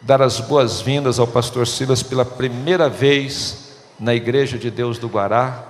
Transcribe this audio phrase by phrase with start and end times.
[0.00, 5.64] dar as boas-vindas ao pastor Silas pela primeira vez na Igreja de Deus do Guará.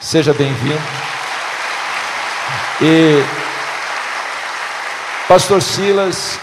[0.00, 0.82] Seja bem-vindo.
[2.82, 3.22] E
[5.26, 6.38] pastor Silas,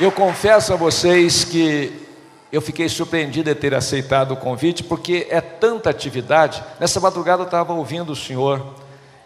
[0.00, 2.06] eu confesso a vocês que
[2.50, 6.62] eu fiquei surpreendido de ter aceitado o convite, porque é tanta atividade.
[6.80, 8.74] Nessa madrugada eu estava ouvindo o senhor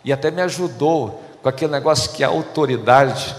[0.04, 3.34] e até me ajudou com aquele negócio que a autoridade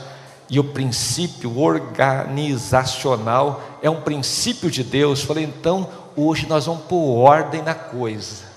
[0.49, 5.23] e o princípio organizacional é um princípio de Deus.
[5.23, 8.55] Falei, então hoje nós vamos pôr ordem na coisa.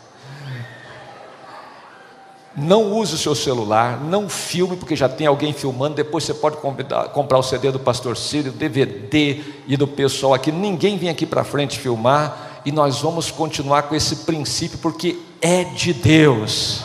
[2.56, 5.94] Não use o seu celular, não filme, porque já tem alguém filmando.
[5.94, 10.50] Depois você pode comprar o CD do Pastor Círio, DVD e do pessoal aqui.
[10.50, 12.46] Ninguém vem aqui para frente filmar.
[12.64, 16.82] E nós vamos continuar com esse princípio, porque é de Deus.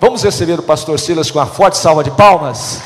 [0.00, 2.82] Vamos receber o pastor Silas com uma forte salva de palmas.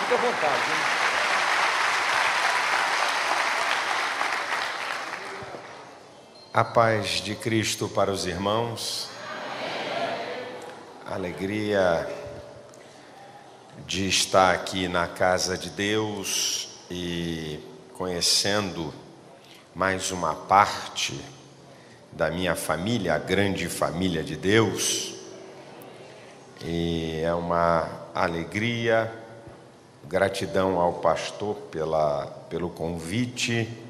[0.00, 0.62] Fique à vontade.
[6.54, 9.08] A paz de Cristo para os irmãos.
[11.06, 12.06] Alegria
[13.86, 17.58] de estar aqui na casa de Deus e
[17.94, 18.92] conhecendo
[19.74, 21.18] mais uma parte
[22.12, 25.14] da minha família, a grande família de Deus.
[26.62, 29.10] E é uma alegria,
[30.04, 33.81] gratidão ao pastor pela, pelo convite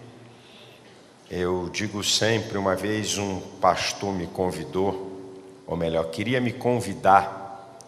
[1.35, 5.33] eu digo sempre, uma vez um pastor me convidou,
[5.67, 7.79] ou melhor, queria me convidar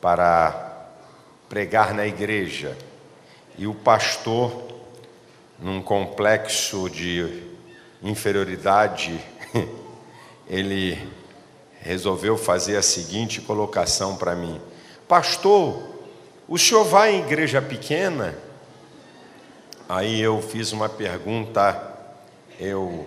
[0.00, 0.88] para
[1.48, 2.76] pregar na igreja.
[3.56, 4.64] E o pastor,
[5.56, 7.44] num complexo de
[8.02, 9.24] inferioridade,
[10.50, 10.98] ele
[11.80, 14.60] resolveu fazer a seguinte colocação para mim:
[15.06, 15.80] Pastor,
[16.48, 18.36] o senhor vai em igreja pequena?
[19.88, 21.89] Aí eu fiz uma pergunta
[22.60, 23.06] eu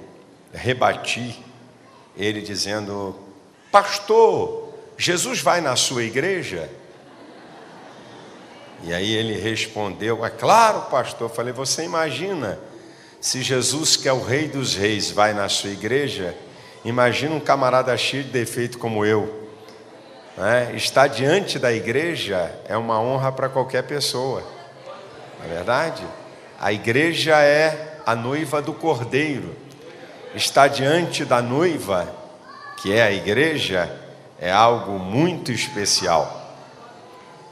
[0.52, 1.40] rebati
[2.18, 3.16] ele dizendo:
[3.72, 6.69] Pastor, Jesus vai na sua igreja?
[8.84, 11.30] E aí ele respondeu: É claro, pastor.
[11.30, 12.59] Eu falei: Você imagina,
[13.22, 16.35] se Jesus, que é o Rei dos Reis, vai na sua igreja,
[16.84, 19.44] imagina um camarada cheio de defeito como eu.
[20.35, 20.74] Né?
[20.75, 24.44] Estar diante da igreja é uma honra para qualquer pessoa,
[25.40, 26.03] não é verdade?
[26.59, 29.56] A igreja é a noiva do cordeiro.
[30.36, 32.14] Está diante da noiva,
[32.78, 33.90] que é a igreja,
[34.40, 36.41] é algo muito especial.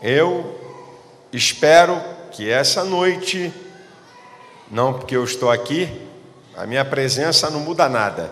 [0.02, 0.60] Eu
[1.32, 2.02] espero
[2.32, 3.54] que essa noite,
[4.70, 5.90] não porque eu estou aqui,
[6.56, 8.32] a minha presença não muda nada.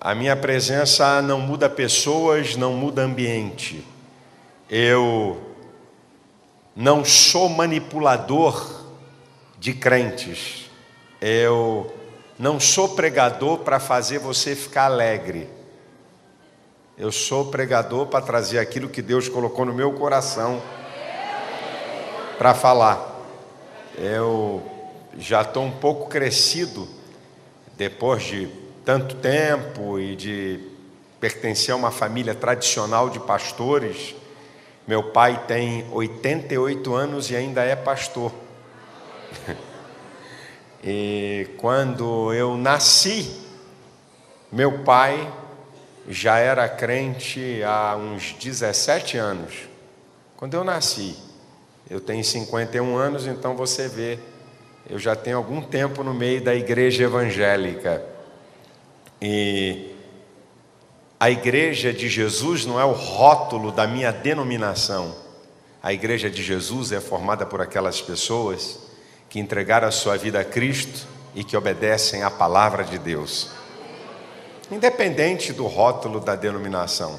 [0.00, 3.86] A minha presença não muda pessoas, não muda ambiente.
[4.68, 5.40] Eu
[6.76, 8.84] não sou manipulador
[9.58, 10.61] de crentes
[11.22, 11.94] eu
[12.36, 15.48] não sou pregador para fazer você ficar alegre.
[16.98, 20.60] Eu sou pregador para trazer aquilo que Deus colocou no meu coração
[22.36, 23.20] para falar.
[23.96, 24.62] Eu
[25.16, 26.88] já estou um pouco crescido
[27.76, 28.48] depois de
[28.84, 30.58] tanto tempo e de
[31.20, 34.16] pertencer a uma família tradicional de pastores.
[34.88, 38.32] Meu pai tem 88 anos e ainda é pastor.
[40.82, 43.30] E quando eu nasci,
[44.50, 45.32] meu pai
[46.08, 49.68] já era crente há uns 17 anos.
[50.36, 51.16] Quando eu nasci,
[51.88, 54.18] eu tenho 51 anos, então você vê,
[54.90, 58.04] eu já tenho algum tempo no meio da igreja evangélica.
[59.20, 59.94] E
[61.20, 65.14] a igreja de Jesus não é o rótulo da minha denominação.
[65.80, 68.81] A igreja de Jesus é formada por aquelas pessoas
[69.32, 73.48] que entregaram a sua vida a Cristo e que obedecem à palavra de Deus,
[74.70, 77.18] independente do rótulo da denominação.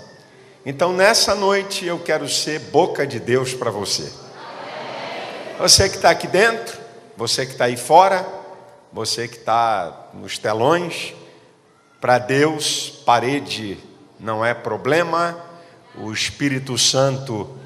[0.64, 4.14] Então, nessa noite, eu quero ser boca de Deus para você.
[5.58, 6.78] Você que está aqui dentro,
[7.18, 8.24] você que está aí fora,
[8.92, 11.16] você que está nos telões,
[12.00, 13.80] para Deus, parede
[14.20, 15.36] não é problema,
[15.96, 17.58] o Espírito Santo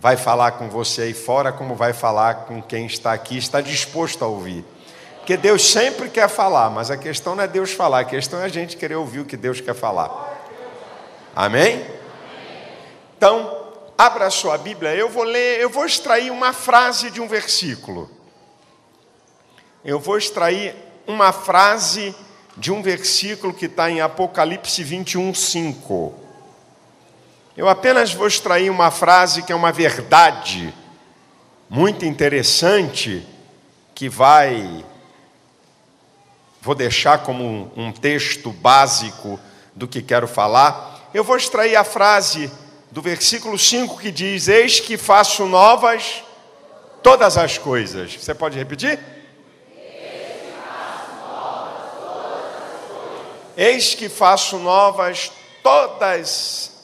[0.00, 4.24] vai falar com você aí fora, como vai falar com quem está aqui, está disposto
[4.24, 4.64] a ouvir.
[5.18, 8.44] Porque Deus sempre quer falar, mas a questão não é Deus falar, a questão é
[8.44, 10.10] a gente querer ouvir o que Deus quer falar.
[11.34, 11.84] Amém?
[13.16, 18.08] Então, abra sua Bíblia, eu vou ler, eu vou extrair uma frase de um versículo.
[19.84, 20.74] Eu vou extrair
[21.06, 22.14] uma frase
[22.56, 26.27] de um versículo que está em Apocalipse 21, 5.
[27.58, 30.72] Eu apenas vou extrair uma frase que é uma verdade
[31.68, 33.26] muito interessante,
[33.96, 34.84] que vai.
[36.62, 39.40] Vou deixar como um, texto básico
[39.74, 41.10] do que quero falar.
[41.12, 42.48] Eu vou extrair a frase
[42.92, 46.22] do versículo 5 que diz: Eis que faço novas
[47.02, 48.14] todas as coisas.
[48.14, 49.00] Você pode repetir?
[53.56, 56.77] Eis que faço novas todas as coisas.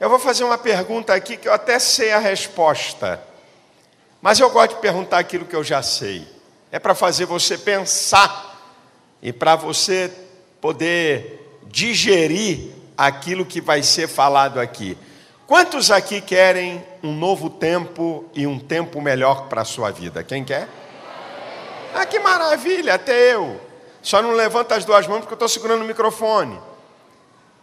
[0.00, 3.22] Eu vou fazer uma pergunta aqui que eu até sei a resposta,
[4.20, 6.26] mas eu gosto de perguntar aquilo que eu já sei.
[6.72, 8.76] É para fazer você pensar
[9.22, 10.10] e para você
[10.60, 14.98] poder digerir aquilo que vai ser falado aqui.
[15.46, 20.24] Quantos aqui querem um novo tempo e um tempo melhor para a sua vida?
[20.24, 20.68] Quem quer?
[21.94, 23.60] Ah, que maravilha, até eu.
[24.04, 26.60] Só não levanta as duas mãos porque eu estou segurando o microfone.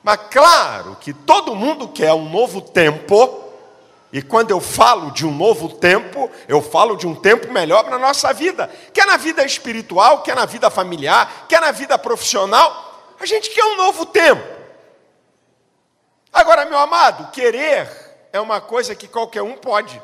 [0.04, 3.50] Mas claro que todo mundo quer um novo tempo,
[4.12, 7.96] e quando eu falo de um novo tempo, eu falo de um tempo melhor para
[7.96, 13.14] a nossa vida, quer na vida espiritual, quer na vida familiar, quer na vida profissional,
[13.20, 14.44] a gente quer um novo tempo.
[16.34, 17.88] Agora, meu amado, querer
[18.34, 20.02] é uma coisa que qualquer um pode,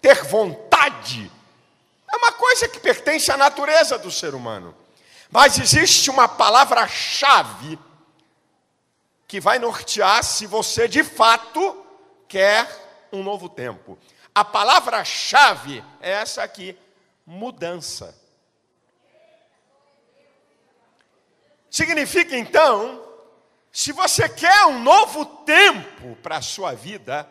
[0.00, 1.30] ter vontade
[2.12, 4.74] é uma coisa que pertence à natureza do ser humano.
[5.32, 7.78] Mas existe uma palavra-chave
[9.26, 11.86] que vai nortear se você de fato
[12.28, 12.68] quer
[13.10, 13.98] um novo tempo.
[14.34, 16.78] A palavra-chave é essa aqui:
[17.24, 18.14] mudança.
[21.70, 23.02] Significa então,
[23.72, 27.26] se você quer um novo tempo para a sua vida,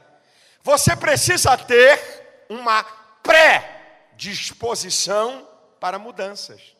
[0.64, 2.84] você precisa ter uma
[3.22, 5.48] pré-disposição
[5.80, 6.71] para mudanças.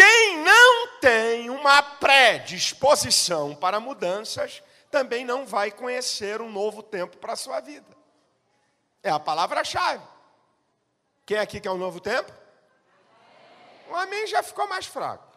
[0.00, 7.34] Quem não tem uma predisposição para mudanças, também não vai conhecer um novo tempo para
[7.34, 7.94] a sua vida.
[9.02, 10.02] É a palavra-chave.
[11.26, 12.32] Quem aqui quer um novo tempo?
[13.90, 15.28] O amém já ficou mais fraco.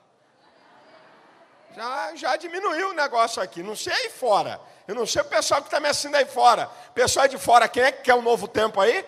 [1.76, 3.62] Já, já diminuiu o negócio aqui.
[3.62, 4.62] Não sei aí fora.
[4.88, 6.68] Eu não sei o pessoal que está me assistindo aí fora.
[6.96, 9.06] Pessoal de fora, quem é que quer um novo tempo aí?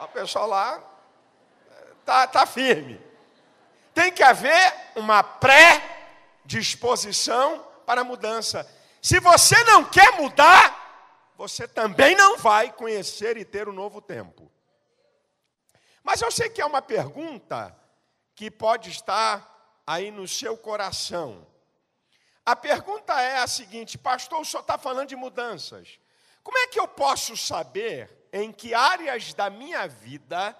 [0.00, 0.82] O pessoal lá
[2.00, 3.05] está tá firme.
[3.96, 8.70] Tem que haver uma pré-disposição para a mudança.
[9.00, 14.52] Se você não quer mudar, você também não vai conhecer e ter um novo tempo.
[16.04, 17.74] Mas eu sei que é uma pergunta
[18.34, 21.46] que pode estar aí no seu coração.
[22.44, 25.98] A pergunta é a seguinte, pastor, o senhor está falando de mudanças.
[26.42, 30.54] Como é que eu posso saber em que áreas da minha vida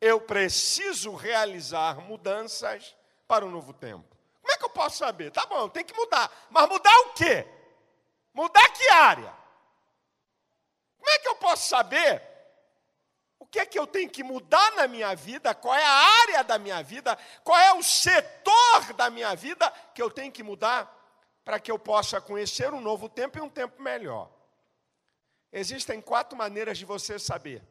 [0.00, 2.96] eu preciso realizar mudanças
[3.28, 4.16] para o novo tempo.
[4.40, 5.30] Como é que eu posso saber?
[5.30, 6.30] Tá bom, tem que mudar.
[6.48, 7.46] Mas mudar o quê?
[8.32, 9.32] Mudar que área?
[10.98, 12.22] Como é que eu posso saber
[13.38, 15.54] o que é que eu tenho que mudar na minha vida?
[15.54, 17.18] Qual é a área da minha vida?
[17.42, 20.96] Qual é o setor da minha vida que eu tenho que mudar
[21.44, 24.30] para que eu possa conhecer um novo tempo e um tempo melhor?
[25.52, 27.62] Existem quatro maneiras de você saber.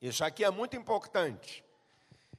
[0.00, 1.64] Isso aqui é muito importante.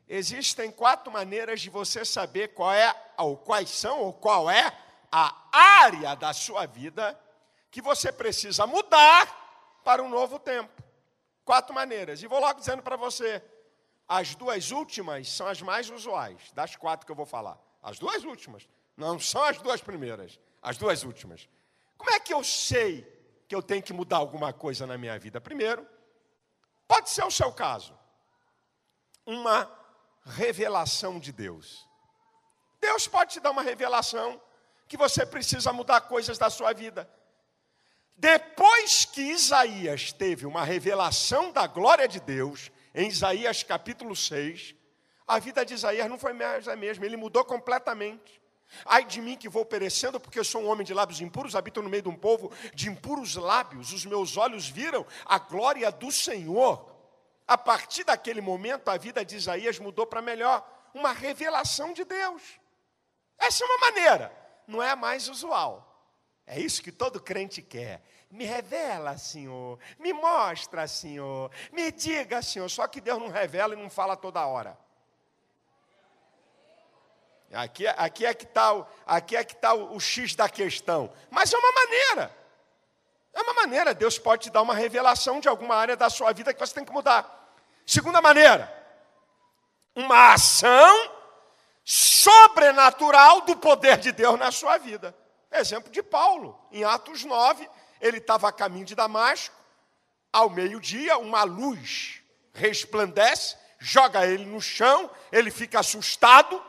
[0.07, 4.71] Existem quatro maneiras de você saber qual é, ou quais são, ou qual é
[5.12, 7.19] a área da sua vida
[7.69, 10.81] que você precisa mudar para um novo tempo.
[11.43, 12.22] Quatro maneiras.
[12.22, 13.43] E vou logo dizendo para você:
[14.08, 17.58] as duas últimas são as mais usuais, das quatro que eu vou falar.
[17.81, 18.67] As duas últimas.
[18.96, 21.48] Não são as duas primeiras, as duas últimas.
[21.98, 23.05] Como é que eu sei
[23.48, 25.39] que eu tenho que mudar alguma coisa na minha vida?
[25.39, 25.86] Primeiro,
[26.88, 27.98] Pode ser o seu caso.
[29.25, 29.70] Uma
[30.25, 31.88] revelação de Deus.
[32.79, 34.41] Deus pode te dar uma revelação
[34.88, 37.10] que você precisa mudar coisas da sua vida.
[38.15, 44.74] Depois que Isaías teve uma revelação da glória de Deus, em Isaías capítulo 6,
[45.27, 48.41] a vida de Isaías não foi mais a mesma, ele mudou completamente.
[48.86, 51.89] Ai de mim que vou perecendo, porque sou um homem de lábios impuros, habito no
[51.89, 53.93] meio de um povo de impuros lábios.
[53.93, 56.89] Os meus olhos viram a glória do Senhor.
[57.47, 60.67] A partir daquele momento, a vida de Isaías mudou para melhor.
[60.93, 62.41] Uma revelação de Deus.
[63.38, 64.36] Essa é uma maneira,
[64.67, 65.83] não é a mais usual.
[66.45, 68.01] É isso que todo crente quer.
[68.29, 69.79] Me revela, Senhor.
[70.00, 71.51] Me mostra, Senhor.
[71.71, 72.69] Me diga, Senhor.
[72.69, 74.77] Só que Deus não revela e não fala toda hora.
[77.54, 81.12] Aqui, aqui é que está o, aqui é que tá o, o X da questão.
[81.30, 82.38] Mas é uma maneira.
[83.34, 83.94] É uma maneira.
[83.94, 86.86] Deus pode te dar uma revelação de alguma área da sua vida que você tem
[86.86, 87.54] que mudar.
[87.86, 88.72] Segunda maneira,
[89.96, 91.12] uma ação
[91.84, 95.16] sobrenatural do poder de Deus na sua vida.
[95.50, 97.68] Exemplo de Paulo, em Atos 9,
[98.01, 99.56] ele estava a caminho de Damasco,
[100.32, 102.22] ao meio-dia, uma luz
[102.54, 106.62] resplandece, joga ele no chão, ele fica assustado,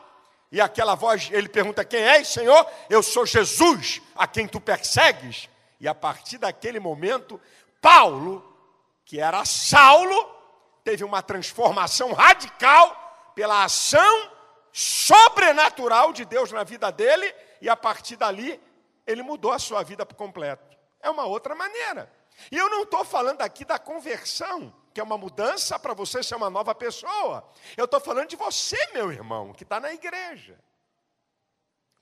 [0.51, 2.65] e aquela voz, ele pergunta: Quem és, Senhor?
[2.89, 5.47] Eu sou Jesus, a quem tu persegues.
[5.79, 7.39] E a partir daquele momento,
[7.79, 8.43] Paulo,
[9.05, 10.35] que era Saulo,
[10.83, 14.31] teve uma transformação radical pela ação
[14.73, 18.59] sobrenatural de Deus na vida dele, e a partir dali,
[19.05, 20.77] ele mudou a sua vida por completo.
[21.01, 22.11] É uma outra maneira.
[22.51, 26.35] E eu não estou falando aqui da conversão, que é uma mudança para você ser
[26.35, 27.49] uma nova pessoa.
[27.77, 30.59] Eu estou falando de você, meu irmão, que está na igreja.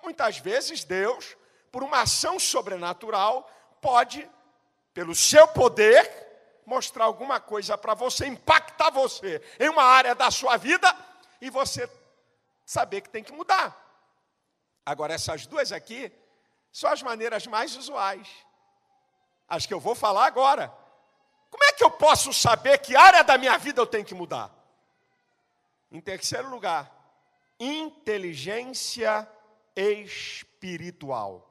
[0.02, 1.38] Muitas vezes Deus,
[1.72, 3.48] por uma ação sobrenatural,
[3.80, 4.28] pode,
[4.96, 6.10] pelo seu poder,
[6.66, 10.92] mostrar alguma coisa para você, impactar você em uma área da sua vida
[11.40, 11.88] e você
[12.66, 13.78] saber que tem que mudar.
[14.84, 16.12] Agora, essas duas aqui
[16.72, 18.28] são as maneiras mais usuais.
[19.48, 20.87] As que eu vou falar agora.
[21.50, 24.52] Como é que eu posso saber que área da minha vida eu tenho que mudar?
[25.92, 26.92] Em terceiro lugar,
[27.60, 29.28] inteligência
[29.76, 31.44] espiritual.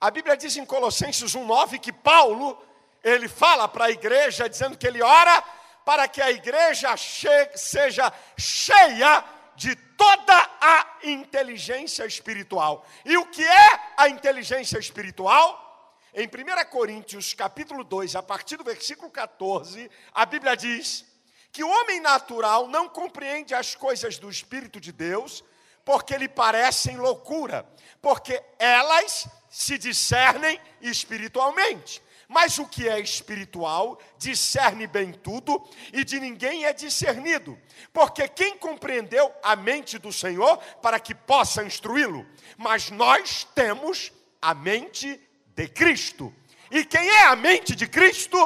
[0.00, 2.60] A Bíblia diz em Colossenses 1:9 que Paulo,
[3.02, 5.42] ele fala para a igreja dizendo que ele ora
[5.84, 9.24] para que a igreja che seja cheia
[9.56, 12.86] de toda a inteligência espiritual.
[13.04, 15.69] E o que é a inteligência espiritual?
[16.12, 21.04] Em 1 Coríntios, capítulo 2, a partir do versículo 14, a Bíblia diz
[21.52, 25.44] que o homem natural não compreende as coisas do Espírito de Deus,
[25.84, 27.64] porque lhe parecem loucura,
[28.02, 32.02] porque elas se discernem espiritualmente.
[32.26, 37.56] Mas o que é espiritual discerne bem tudo e de ninguém é discernido,
[37.92, 42.26] porque quem compreendeu a mente do Senhor para que possa instruí-lo?
[42.56, 44.12] Mas nós temos
[44.42, 45.20] a mente
[45.54, 46.34] de Cristo.
[46.70, 48.38] E quem é a mente de Cristo?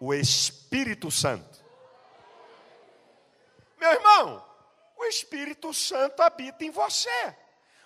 [0.00, 1.64] O Espírito Santo.
[3.78, 4.44] Meu irmão,
[4.96, 7.36] o Espírito Santo habita em você.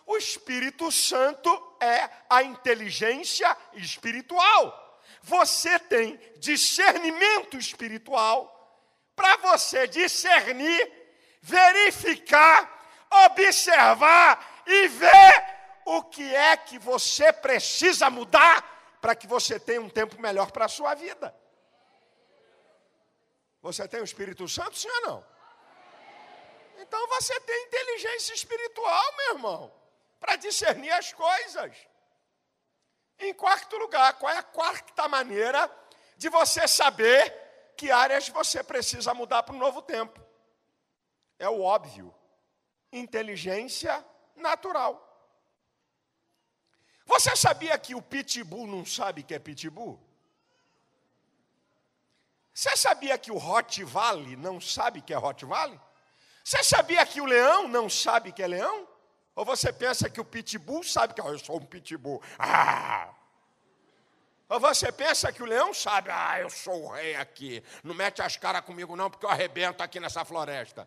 [0.07, 5.01] O Espírito Santo é a inteligência espiritual.
[5.23, 8.49] Você tem discernimento espiritual
[9.15, 10.91] para você discernir,
[11.41, 12.89] verificar,
[13.27, 15.52] observar e ver
[15.85, 20.67] o que é que você precisa mudar para que você tenha um tempo melhor para
[20.67, 21.35] a sua vida.
[23.61, 25.33] Você tem o Espírito Santo, sim ou não?
[26.79, 29.73] Então você tem inteligência espiritual, meu irmão,
[30.19, 31.77] para discernir as coisas.
[33.19, 35.71] Em quarto lugar, qual é a quarta maneira
[36.17, 40.21] de você saber que áreas você precisa mudar para o novo tempo?
[41.39, 42.15] É o óbvio.
[42.93, 45.12] Inteligência natural.
[47.07, 50.01] Você sabia que o pitbull não sabe que é pitbull?
[52.55, 55.81] Você sabia que o Hot Valley não sabe que é Hot Valley?
[56.45, 58.87] Você sabia que o leão não sabe que é leão?
[59.35, 62.23] Ou você pensa que o pitbull sabe que oh, eu sou um pitbull?
[62.39, 63.09] Ah!
[64.49, 68.21] Ou você pensa que o leão sabe, ah, eu sou o rei aqui, não mete
[68.21, 70.87] as caras comigo não, porque eu arrebento aqui nessa floresta.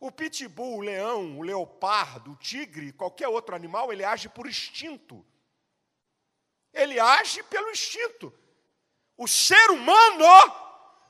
[0.00, 5.24] O pitbull, o leão, o leopardo, o tigre, qualquer outro animal, ele age por instinto.
[6.72, 8.32] Ele age pelo instinto.
[9.16, 10.24] O ser humano,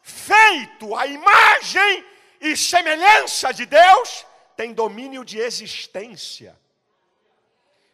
[0.02, 2.04] feito à imagem
[2.40, 6.58] e semelhança de Deus, tem domínio de existência.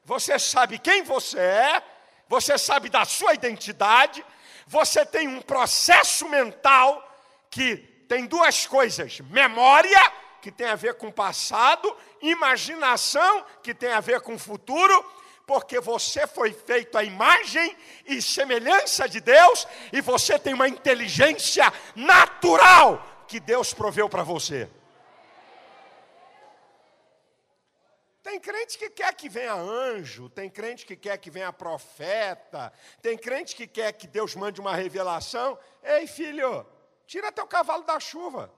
[0.05, 1.83] Você sabe quem você é,
[2.29, 4.25] você sabe da sua identidade,
[4.67, 7.03] você tem um processo mental
[7.51, 7.77] que
[8.09, 14.01] tem duas coisas: memória, que tem a ver com o passado, imaginação, que tem a
[14.01, 15.13] ver com o futuro,
[15.47, 21.73] porque você foi feito à imagem e semelhança de Deus e você tem uma inteligência
[21.95, 24.69] natural que Deus proveu para você.
[28.23, 32.73] Tem crente que quer que venha anjo, tem crente que quer que venha profeta,
[33.03, 35.59] tem crente que quer que Deus mande uma revelação.
[35.83, 36.67] Ei, filho,
[37.07, 38.51] tira teu cavalo da chuva.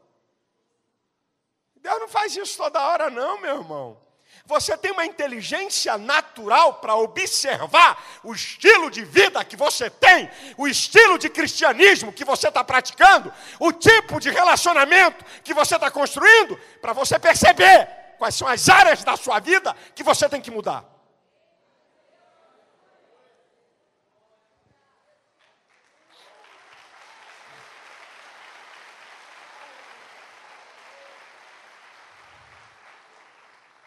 [1.75, 4.06] Deus não faz isso toda hora, não, meu irmão.
[4.47, 10.69] Você tem uma inteligência natural para observar o estilo de vida que você tem, o
[10.69, 16.57] estilo de cristianismo que você está praticando, o tipo de relacionamento que você está construindo,
[16.81, 17.89] para você perceber
[18.19, 20.96] quais são as áreas da sua vida que você tem que mudar.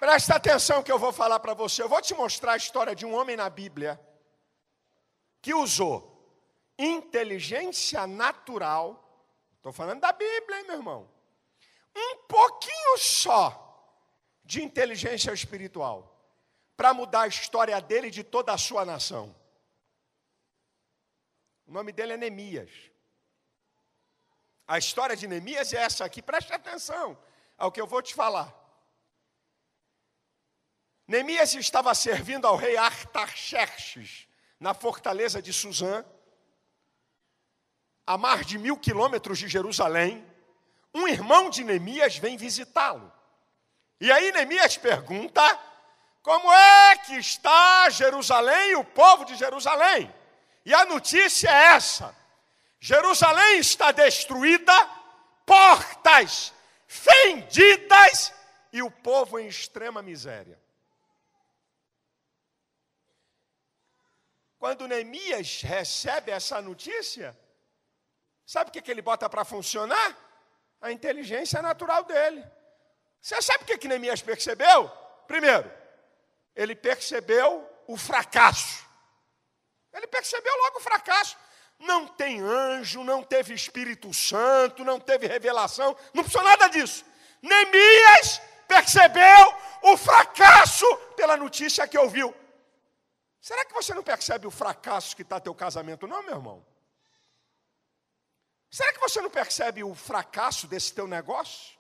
[0.10, 1.84] Presta atenção que eu vou falar para você.
[1.84, 4.02] Eu vou te mostrar a história de um homem na Bíblia
[5.40, 6.44] que usou
[6.80, 8.84] inteligência natural.
[9.58, 11.08] Estou falando da Bíblia, hein, meu irmão?
[11.96, 13.46] Um pouquinho só
[14.44, 16.20] de inteligência espiritual
[16.76, 19.36] para mudar a história dele e de toda a sua nação.
[21.68, 22.72] O nome dele é Neemias.
[24.68, 27.16] A história de Neemias é essa aqui, preste atenção
[27.56, 28.59] ao que eu vou te falar.
[31.10, 34.28] Neemias estava servindo ao rei Artaxerxes
[34.60, 36.06] na fortaleza de Suzã,
[38.06, 40.24] a mais de mil quilômetros de Jerusalém.
[40.94, 43.12] Um irmão de Neemias vem visitá-lo.
[44.00, 45.42] E aí Neemias pergunta:
[46.22, 50.14] como é que está Jerusalém e o povo de Jerusalém?
[50.64, 52.16] E a notícia é essa:
[52.80, 54.74] Jerusalém está destruída,
[55.44, 56.54] portas
[56.86, 58.32] fendidas
[58.72, 60.69] e o povo em extrema miséria.
[64.60, 67.36] Quando Neemias recebe essa notícia,
[68.46, 70.18] sabe o que, que ele bota para funcionar?
[70.82, 72.46] A inteligência natural dele.
[73.22, 74.90] Você sabe o que, que Neemias percebeu?
[75.28, 75.72] Primeiro,
[76.54, 78.86] ele percebeu o fracasso.
[79.94, 81.38] Ele percebeu logo o fracasso.
[81.80, 87.06] Não tem anjo, não teve Espírito Santo, não teve revelação, não precisou nada disso.
[87.42, 90.86] Neemias percebeu o fracasso
[91.16, 92.36] pela notícia que ouviu.
[93.42, 96.66] Será que você não percebe o fracasso que está teu casamento, não, meu irmão?
[98.70, 101.78] Será que você não percebe o fracasso desse teu negócio?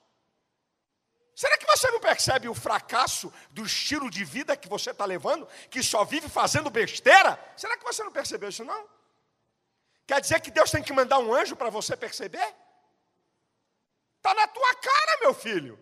[1.35, 5.47] Será que você não percebe o fracasso do estilo de vida que você está levando,
[5.69, 7.39] que só vive fazendo besteira?
[7.55, 8.89] Será que você não percebeu isso não?
[10.05, 12.55] Quer dizer que Deus tem que mandar um anjo para você perceber?
[14.17, 15.79] Está na tua cara, meu filho.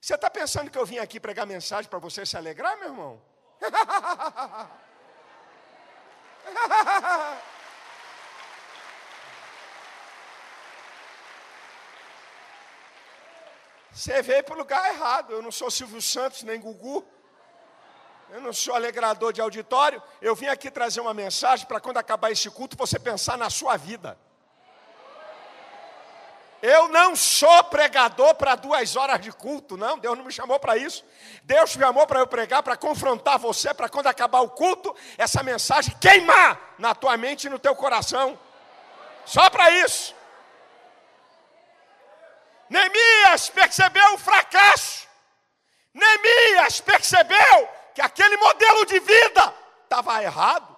[0.00, 3.29] Você está pensando que eu vim aqui pregar mensagem para você se alegrar, meu irmão?
[13.92, 15.32] Você veio para o lugar errado.
[15.32, 17.04] Eu não sou Silvio Santos nem Gugu.
[18.30, 20.02] Eu não sou alegrador de auditório.
[20.22, 23.76] Eu vim aqui trazer uma mensagem para quando acabar esse culto você pensar na sua
[23.76, 24.16] vida.
[26.62, 29.98] Eu não sou pregador para duas horas de culto, não.
[29.98, 31.04] Deus não me chamou para isso.
[31.42, 35.42] Deus me chamou para eu pregar, para confrontar você, para quando acabar o culto, essa
[35.42, 38.38] mensagem queimar na tua mente e no teu coração.
[39.24, 40.14] Só para isso.
[42.68, 45.08] Neemias percebeu o fracasso.
[45.94, 50.76] Neemias percebeu que aquele modelo de vida estava errado.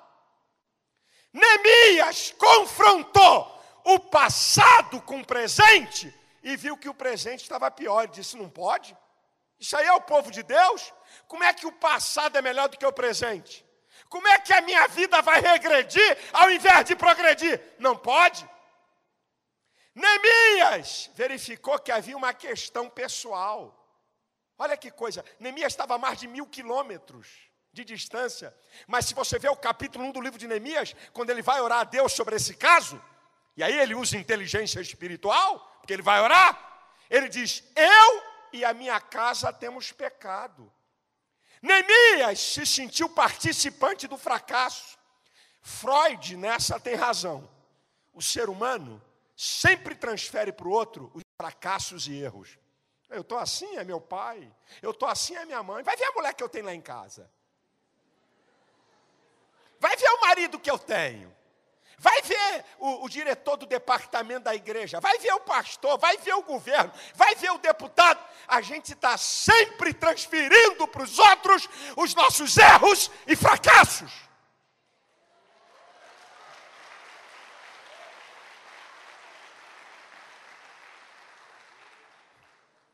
[1.33, 8.03] Neemias confrontou o passado com o presente e viu que o presente estava pior.
[8.03, 8.97] Ele disse: não pode.
[9.59, 10.93] Isso aí é o povo de Deus?
[11.29, 13.65] Como é que o passado é melhor do que o presente?
[14.09, 17.61] Como é que a minha vida vai regredir ao invés de progredir?
[17.79, 18.49] Não pode.
[19.95, 23.79] Neemias verificou que havia uma questão pessoal.
[24.59, 27.29] Olha que coisa, Neemias estava a mais de mil quilômetros
[27.73, 28.55] de distância.
[28.87, 31.81] Mas se você ver o capítulo 1 do livro de Neemias, quando ele vai orar
[31.81, 33.03] a Deus sobre esse caso,
[33.57, 38.73] e aí ele usa inteligência espiritual, porque ele vai orar, ele diz: Eu e a
[38.73, 40.73] minha casa temos pecado.
[41.61, 44.99] Neemias se sentiu participante do fracasso.
[45.61, 47.49] Freud nessa tem razão.
[48.13, 49.01] O ser humano
[49.37, 52.59] sempre transfere para o outro os fracassos e erros.
[53.09, 54.51] Eu estou assim, é meu pai.
[54.81, 55.85] Eu estou assim, é minha mãe.
[55.85, 57.31] Vai ver a mulher que eu tenho lá em casa.
[59.79, 61.35] Vai ver o marido que eu tenho.
[62.03, 66.35] Vai ver o, o, diretor do departamento da igreja, vai ver o pastor, vai ver
[66.35, 68.19] o governo, vai ver o deputado.
[68.49, 74.11] A gente está sempre transferindo para os outros os nossos erros e fracassos.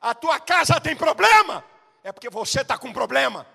[0.02, 1.64] A tua casa tem problema,
[2.04, 3.46] é porque você está com problema.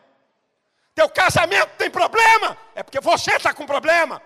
[0.96, 4.20] Teu casamento tem problema, é porque você está com problema.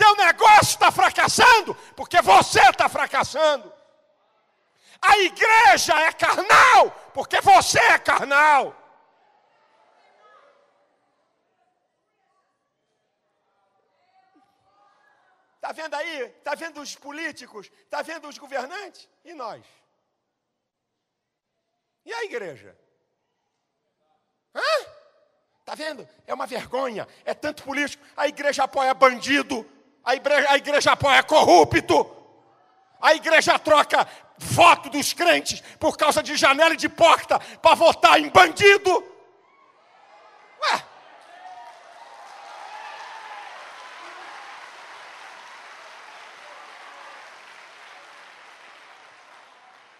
[0.00, 3.70] Teu negócio está fracassando porque você está fracassando.
[4.98, 8.74] A igreja é carnal porque você é carnal.
[15.56, 16.22] Está vendo aí?
[16.22, 17.70] Está vendo os políticos?
[17.84, 19.06] Está vendo os governantes?
[19.22, 19.62] E nós?
[22.06, 22.74] E a igreja?
[24.54, 24.62] Hã?
[25.58, 26.08] Está vendo?
[26.26, 27.06] É uma vergonha.
[27.22, 28.02] É tanto político.
[28.16, 29.70] A igreja apoia bandido
[30.10, 32.16] a igreja, a igreja apoia corrupto,
[33.00, 38.18] a igreja troca voto dos crentes por causa de janela e de porta para votar
[38.18, 38.90] em bandido.
[40.62, 40.84] Ué.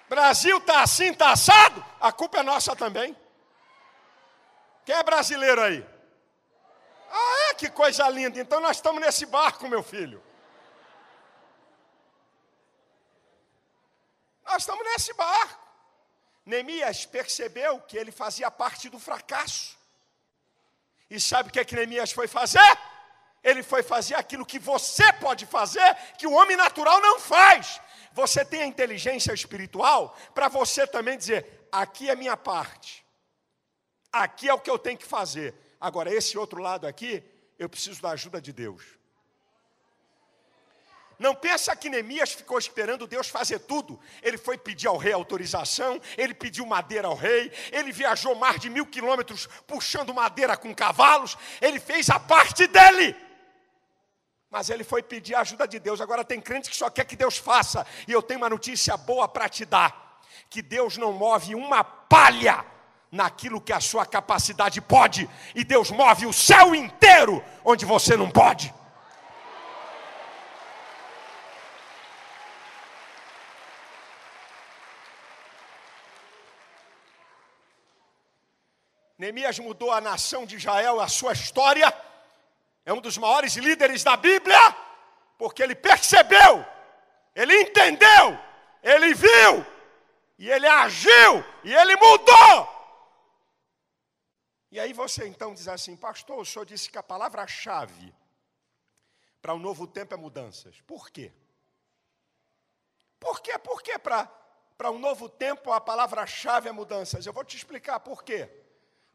[0.08, 3.16] Brasil tá assim, tá assado, a culpa é nossa também.
[4.84, 5.99] Quem é brasileiro aí?
[7.10, 8.38] Ah, é, que coisa linda.
[8.40, 10.22] Então nós estamos nesse barco, meu filho.
[14.44, 15.68] Nós estamos nesse barco.
[16.46, 19.78] Neemias percebeu que ele fazia parte do fracasso.
[21.08, 22.78] E sabe o que, é que Neemias foi fazer?
[23.42, 27.80] Ele foi fazer aquilo que você pode fazer, que o homem natural não faz.
[28.12, 33.04] Você tem a inteligência espiritual para você também dizer: aqui é minha parte,
[34.12, 35.54] aqui é o que eu tenho que fazer.
[35.80, 37.22] Agora, esse outro lado aqui,
[37.58, 39.00] eu preciso da ajuda de Deus.
[41.18, 44.00] Não pensa que Neemias ficou esperando Deus fazer tudo.
[44.22, 48.70] Ele foi pedir ao rei autorização, ele pediu madeira ao rei, ele viajou mais de
[48.70, 53.14] mil quilômetros puxando madeira com cavalos, ele fez a parte dele.
[54.50, 56.00] Mas ele foi pedir a ajuda de Deus.
[56.00, 57.86] Agora tem crente que só quer que Deus faça.
[58.08, 62.64] E eu tenho uma notícia boa para te dar: que Deus não move uma palha
[63.10, 68.30] naquilo que a sua capacidade pode, e Deus move o céu inteiro onde você não
[68.30, 68.72] pode.
[79.18, 81.92] Neemias mudou a nação de Israel, a sua história.
[82.86, 84.58] É um dos maiores líderes da Bíblia,
[85.36, 86.64] porque ele percebeu,
[87.34, 88.38] ele entendeu,
[88.82, 89.66] ele viu,
[90.38, 92.79] e ele agiu, e ele mudou.
[94.70, 98.14] E aí você então diz assim, pastor, o senhor disse que a palavra-chave
[99.42, 100.80] para o um novo tempo é mudanças.
[100.82, 101.32] Por quê?
[103.18, 103.58] Por quê?
[103.58, 107.26] Por quê para um novo tempo a palavra-chave é mudanças?
[107.26, 108.48] Eu vou te explicar por quê.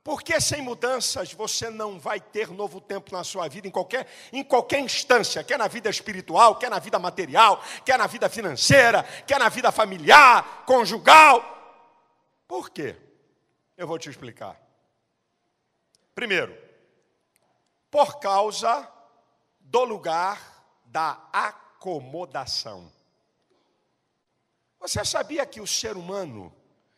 [0.04, 4.44] Porque sem mudanças você não vai ter novo tempo na sua vida, em qualquer, em
[4.44, 9.40] qualquer instância, quer na vida espiritual, quer na vida material, quer na vida financeira, quer
[9.40, 11.44] na vida familiar, conjugal.
[12.48, 12.96] Por quê?
[13.76, 14.65] Eu vou te explicar.
[16.16, 16.58] Primeiro,
[17.92, 18.90] por causa
[19.60, 20.40] do lugar
[20.86, 22.90] da acomodação.
[24.80, 26.56] Você sabia que o ser humano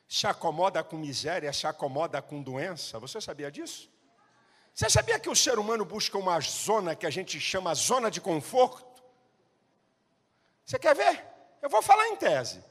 [0.07, 2.99] se acomoda com miséria, se acomoda com doença.
[2.99, 3.91] Você sabia disso?
[4.73, 8.21] Você sabia que o ser humano busca uma zona que a gente chama zona de
[8.21, 9.03] conforto?
[10.63, 11.25] Você quer ver?
[11.61, 12.63] Eu vou falar em tese.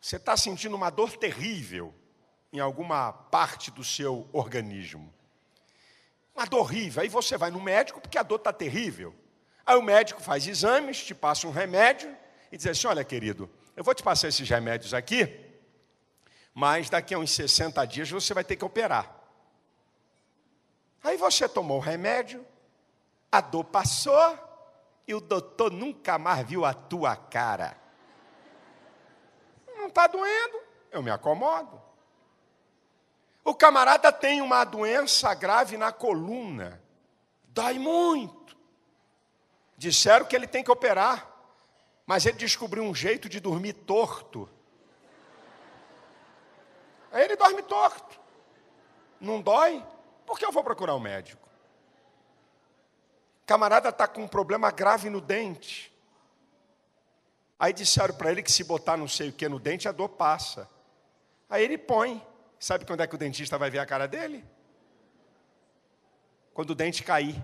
[0.00, 1.94] Você está sentindo uma dor terrível
[2.52, 5.12] em alguma parte do seu organismo.
[6.34, 7.02] Uma dor horrível.
[7.02, 9.14] Aí você vai no médico porque a dor está terrível.
[9.66, 12.14] Aí o médico faz exames, te passa um remédio
[12.50, 15.28] e diz assim: olha, querido, eu vou te passar esses remédios aqui,
[16.54, 19.14] mas daqui a uns 60 dias você vai ter que operar.
[21.02, 22.44] Aí você tomou o remédio,
[23.30, 24.38] a dor passou
[25.06, 27.76] e o doutor nunca mais viu a tua cara.
[29.66, 31.87] Não está doendo, eu me acomodo.
[33.48, 36.82] O camarada tem uma doença grave na coluna,
[37.44, 38.54] dói muito.
[39.74, 41.26] Disseram que ele tem que operar.
[42.04, 44.46] Mas ele descobriu um jeito de dormir torto.
[47.10, 48.20] Aí ele dorme torto.
[49.18, 49.82] Não dói?
[50.26, 51.48] Por que eu vou procurar um médico?
[53.46, 55.90] Camarada está com um problema grave no dente.
[57.58, 60.10] Aí disseram para ele que se botar não sei o que no dente, a dor
[60.10, 60.68] passa.
[61.48, 62.22] Aí ele põe.
[62.58, 64.44] Sabe quando é que o dentista vai ver a cara dele?
[66.52, 67.40] Quando o dente cair.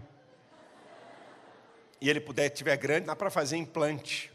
[2.01, 4.35] E ele puder, tiver grande, dá para fazer implante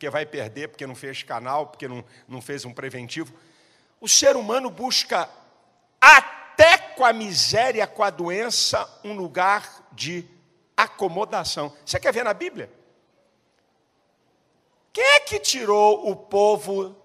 [0.00, 3.34] porque vai perder, porque não fez canal, porque não, não fez um preventivo.
[4.00, 5.28] O ser humano busca,
[6.00, 10.24] até com a miséria, com a doença, um lugar de
[10.74, 11.70] acomodação.
[11.84, 12.72] Você quer ver na Bíblia?
[14.90, 16.96] Quem é que tirou o povo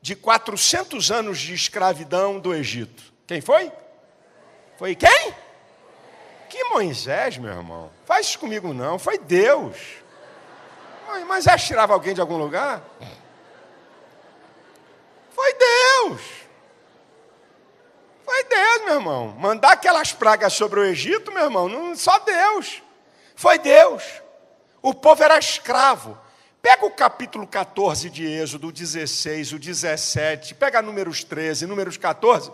[0.00, 3.02] de 400 anos de escravidão do Egito?
[3.26, 3.70] Quem foi?
[4.76, 5.34] Foi quem?
[6.48, 7.90] Que Moisés, meu irmão.
[8.04, 9.76] Faz isso comigo não, foi Deus.
[11.26, 12.82] Mas é tirava alguém de algum lugar?
[15.30, 16.20] Foi Deus.
[18.24, 19.28] Foi Deus, meu irmão.
[19.38, 22.82] Mandar aquelas pragas sobre o Egito, meu irmão, não, só Deus.
[23.34, 24.04] Foi Deus.
[24.82, 26.18] O povo era escravo.
[26.62, 32.52] Pega o capítulo 14 de Êxodo, o 16, o 17, pega números 13, números 14.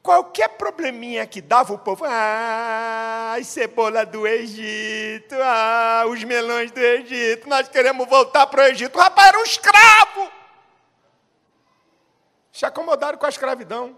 [0.00, 6.78] Qualquer probleminha que dava o povo, ah, as cebola do Egito, ah, os melões do
[6.78, 8.96] Egito, nós queremos voltar para o Egito.
[8.96, 10.32] O rapaz era um escravo.
[12.52, 13.96] Se acomodaram com a escravidão.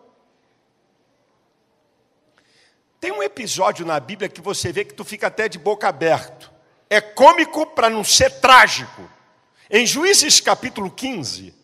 [2.98, 6.59] Tem um episódio na Bíblia que você vê que tu fica até de boca aberta.
[6.90, 9.08] É cômico para não ser trágico.
[9.70, 11.54] Em Juízes capítulo 15,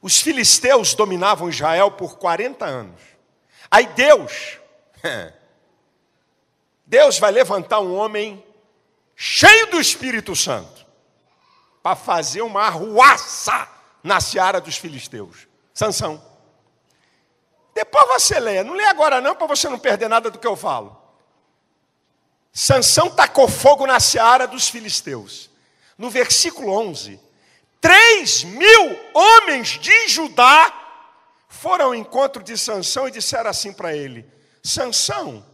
[0.00, 3.00] os filisteus dominavam Israel por 40 anos.
[3.70, 4.58] Aí Deus,
[6.86, 8.42] Deus vai levantar um homem
[9.14, 10.86] cheio do Espírito Santo
[11.82, 13.68] para fazer uma arruaça
[14.02, 15.46] na seara dos filisteus.
[15.74, 16.22] Sansão.
[17.74, 20.56] Depois você leia, não lê agora não, para você não perder nada do que eu
[20.56, 21.01] falo.
[22.52, 25.50] Sansão tacou fogo na seara dos filisteus.
[25.96, 27.18] No versículo 11,
[27.80, 30.80] três mil homens de Judá
[31.48, 34.26] foram ao encontro de Sansão e disseram assim para ele:
[34.62, 35.44] Sansão,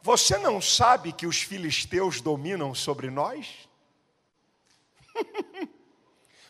[0.00, 3.48] você não sabe que os filisteus dominam sobre nós?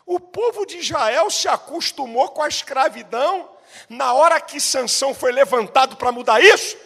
[0.05, 3.49] o povo de Israel se acostumou com a escravidão
[3.89, 6.77] na hora que Sansão foi levantado para mudar isso,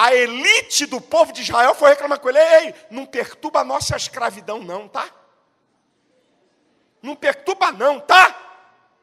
[0.00, 3.96] a elite do povo de Israel foi reclamar com ele: ei, não perturba a nossa
[3.96, 5.10] escravidão, não, tá?
[7.02, 8.32] Não perturba, não, tá?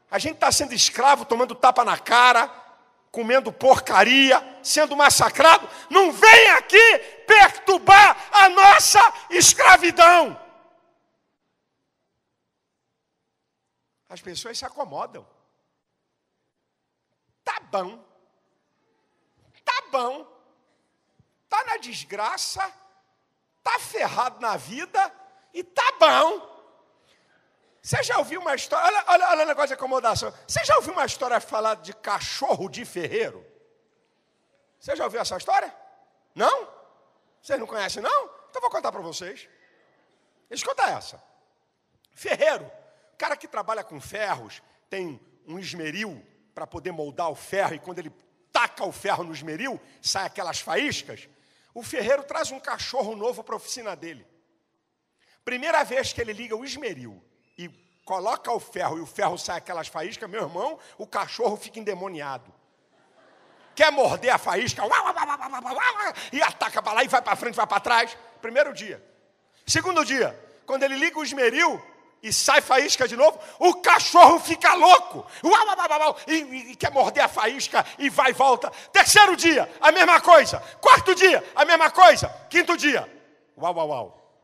[0.10, 2.48] A gente está sendo escravo, tomando tapa na cara,
[3.12, 5.68] comendo porcaria, sendo massacrado.
[5.90, 10.40] Não vem aqui perturbar a nossa escravidão.
[14.08, 15.28] As pessoas se acomodam.
[17.44, 18.02] Tá bom.
[19.66, 20.35] Tá bom.
[21.50, 22.62] Tá na desgraça,
[23.64, 25.12] tá ferrado na vida
[25.54, 26.56] e tá bom.
[27.82, 28.86] Você já ouviu uma história?
[28.86, 30.34] Olha, olha, olha o negócio de acomodação.
[30.48, 33.46] Você já ouviu uma história falar de cachorro de ferreiro?
[34.80, 35.74] Você já ouviu essa história?
[36.34, 36.68] Não?
[37.42, 38.26] Vocês não conhecem, não?
[38.50, 39.48] Então vou contar para vocês.
[40.50, 41.24] Escuta essa.
[42.14, 42.72] Ferreiro,
[43.18, 48.00] cara que trabalha com ferros, tem um esmeril para poder moldar o ferro, e quando
[48.00, 48.12] ele
[48.52, 51.28] taca o ferro no esmeril, sai aquelas faíscas.
[51.76, 54.26] O ferreiro traz um cachorro novo para a oficina dele.
[55.44, 57.22] Primeira vez que ele liga o esmeril
[57.58, 57.68] e
[58.06, 62.52] coloca o ferro e o ferro sai aquelas faíscas, meu irmão, o cachorro fica endemoniado.
[63.76, 64.84] Quer morder a faísca
[66.32, 68.18] e ataca para lá e vai para frente, vai para trás.
[68.42, 69.06] Primeiro dia.
[69.68, 70.34] Segundo dia,
[70.66, 71.82] quando ele liga o esmeril,
[72.26, 75.28] e sai faísca de novo, o cachorro fica louco
[76.26, 78.72] e, e, e, quer morder a faísca e vai e volta.
[78.92, 80.60] Terceiro dia, a mesma coisa.
[80.82, 82.28] Quarto dia, a mesma coisa.
[82.50, 83.08] Quinto dia,
[83.56, 84.38] uau, uau, uau.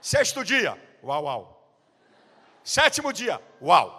[0.00, 1.72] Sexto dia, uau, uau.
[2.62, 3.98] Sétimo dia, uau.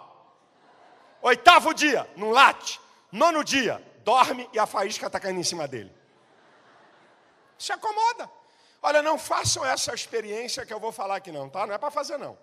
[1.20, 2.80] Oitavo dia, não late.
[3.12, 5.94] Nono dia, dorme e a faísca está caindo em cima dele.
[7.58, 8.30] Se acomoda.
[8.82, 11.64] Olha, não façam essa experiência que eu vou falar aqui não, tá?
[11.64, 12.36] Não é para fazer não.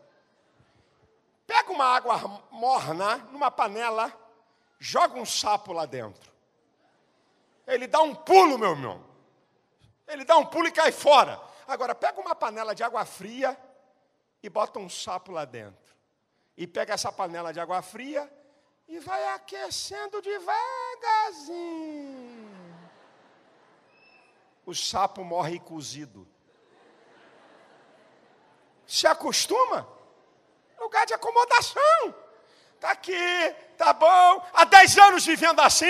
[1.45, 2.17] Pega uma água
[2.49, 4.13] morna numa panela,
[4.80, 6.32] joga um sapo lá dentro.
[7.67, 9.04] Ele dá um pulo, meu irmão.
[10.08, 11.41] Ele dá um pulo e cai fora.
[11.67, 13.58] Agora, pega uma panela de água fria
[14.41, 15.93] e bota um sapo lá dentro.
[16.56, 18.32] E pega essa panela de água fria
[18.88, 20.60] e vai aquecendo devagarzinho
[24.69, 26.27] o sapo morre cozido.
[28.86, 29.88] Se acostuma.
[30.79, 32.15] Lugar de acomodação.
[32.75, 34.47] Está aqui, tá bom.
[34.53, 35.86] Há 10 anos vivendo assim.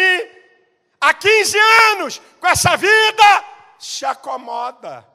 [1.00, 1.58] Há 15
[1.92, 3.46] anos com essa vida.
[3.78, 5.08] Se acomoda.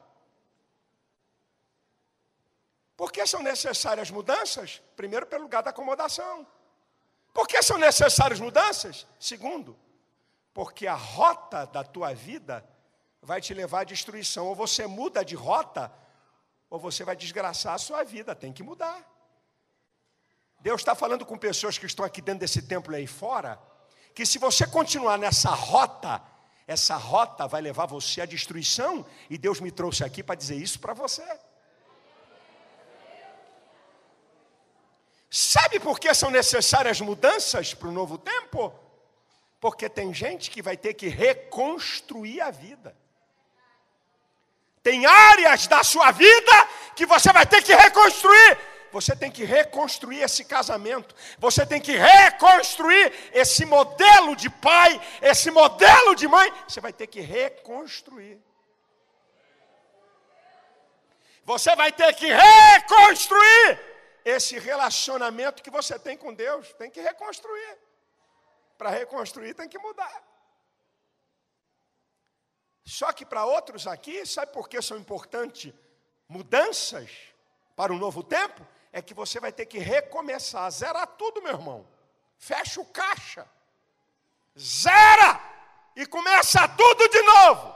[2.95, 4.81] Por que são necessárias mudanças?
[4.95, 6.47] Primeiro, pelo lugar da acomodação.
[7.33, 9.05] Por que são necessárias mudanças?
[9.19, 9.77] Segundo,
[10.53, 12.65] porque a rota da tua vida
[13.25, 14.47] vai te levar à destruição.
[14.47, 15.91] Ou você muda de rota,
[16.69, 18.35] ou você vai desgraçar a sua vida.
[18.35, 19.03] Tem que mudar.
[20.61, 23.61] Deus está falando com pessoas que estão aqui dentro desse templo aí fora,
[24.15, 26.21] que se você continuar nessa rota,
[26.65, 30.79] essa rota vai levar você à destruição, e Deus me trouxe aqui para dizer isso
[30.79, 31.23] para você.
[35.29, 38.73] Sabe por que são necessárias mudanças para o novo tempo?
[39.59, 42.95] Porque tem gente que vai ter que reconstruir a vida.
[44.85, 46.55] Tem áreas da sua vida
[46.95, 48.55] que você vai ter que reconstruir.
[48.91, 51.15] Você tem que reconstruir esse casamento.
[51.39, 56.53] Você tem que reconstruir esse modelo de pai, esse modelo de mãe.
[56.67, 58.39] Você vai ter que reconstruir.
[61.43, 63.79] Você vai ter que reconstruir
[64.23, 66.71] esse relacionamento que você tem com Deus.
[66.73, 67.75] Tem que reconstruir.
[68.77, 70.34] Para reconstruir, tem que mudar.
[72.85, 75.73] Só que para outros aqui, sabe por que são importantes
[76.27, 77.09] mudanças
[77.75, 78.65] para um novo tempo?
[78.93, 81.87] É que você vai ter que recomeçar, zerar tudo, meu irmão.
[82.37, 83.49] Fecha o caixa,
[84.57, 85.41] zera
[85.95, 87.75] e começa tudo de novo.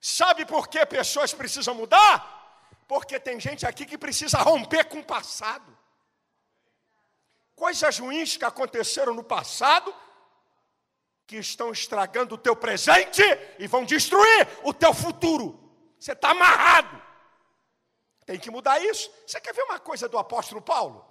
[0.00, 2.68] Sabe por que pessoas precisam mudar?
[2.88, 5.78] Porque tem gente aqui que precisa romper com o passado.
[7.54, 9.94] Coisas ruins que aconteceram no passado,
[11.32, 13.22] que estão estragando o teu presente
[13.58, 15.58] e vão destruir o teu futuro.
[15.98, 17.02] Você está amarrado.
[18.26, 19.10] Tem que mudar isso.
[19.26, 21.02] Você quer ver uma coisa do apóstolo Paulo?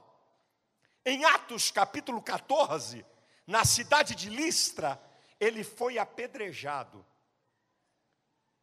[1.03, 3.03] Em Atos capítulo 14,
[3.47, 5.01] na cidade de Listra,
[5.39, 7.03] ele foi apedrejado.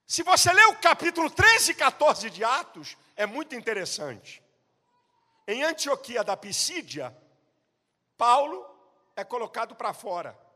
[0.07, 4.41] Se você ler o capítulo 13 e 14 de Atos, é muito interessante.
[5.45, 7.13] Em Antioquia da Pisídia,
[8.17, 8.65] Paulo
[9.17, 10.48] é colocado para fora.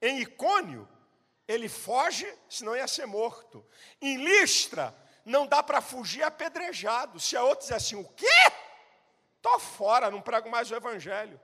[0.00, 0.88] Em Icônio,
[1.46, 3.64] ele foge, senão ia ser morto.
[4.00, 7.18] Em Listra, não dá para fugir apedrejado.
[7.18, 8.26] Se a outra diz assim, o quê?
[9.36, 11.40] Estou fora, não prego mais o evangelho.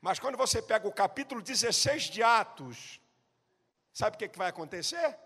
[0.00, 3.00] Mas quando você pega o capítulo 16 de Atos,
[3.92, 5.18] sabe o que, que vai acontecer?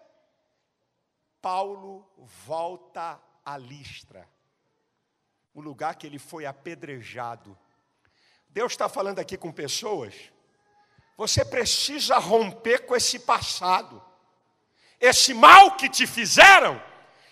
[1.40, 2.10] Paulo
[2.46, 4.28] volta a Listra,
[5.52, 7.58] o lugar que ele foi apedrejado.
[8.48, 10.30] Deus está falando aqui com pessoas.
[11.20, 14.02] Você precisa romper com esse passado,
[14.98, 16.82] esse mal que te fizeram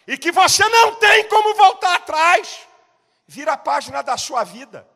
[0.06, 2.68] e que você não tem como voltar atrás.
[3.26, 4.86] Vira a página da sua vida.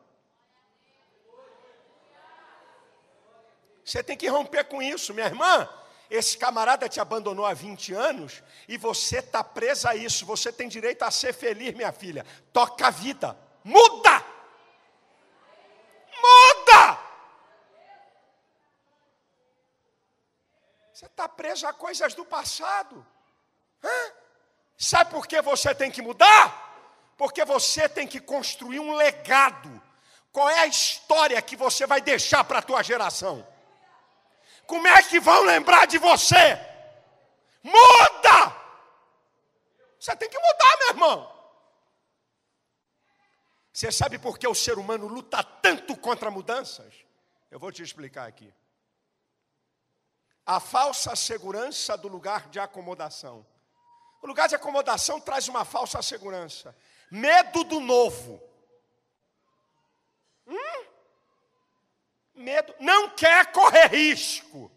[3.83, 5.67] Você tem que romper com isso, minha irmã.
[6.07, 10.23] Esse camarada te abandonou há 20 anos e você está presa a isso.
[10.23, 12.23] Você tem direito a ser feliz, minha filha.
[12.51, 13.35] Toca a vida.
[13.63, 14.23] Muda!
[21.03, 23.05] Você está preso a coisas do passado.
[23.83, 24.11] Hã?
[24.77, 26.61] Sabe por que você tem que mudar?
[27.17, 29.81] Porque você tem que construir um legado.
[30.31, 33.47] Qual é a história que você vai deixar para a tua geração?
[34.65, 36.59] Como é que vão lembrar de você?
[37.61, 38.63] Muda!
[39.99, 41.33] Você tem que mudar, meu irmão.
[43.71, 46.93] Você sabe por que o ser humano luta tanto contra mudanças?
[47.49, 48.53] Eu vou te explicar aqui.
[50.45, 53.45] A falsa segurança do lugar de acomodação.
[54.21, 56.75] O lugar de acomodação traz uma falsa segurança.
[57.11, 58.41] Medo do novo.
[60.47, 60.85] Hum?
[62.33, 64.71] Medo, não quer correr risco.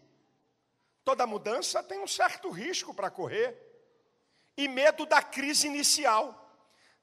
[1.03, 3.57] Toda mudança tem um certo risco para correr.
[4.55, 6.45] E medo da crise inicial.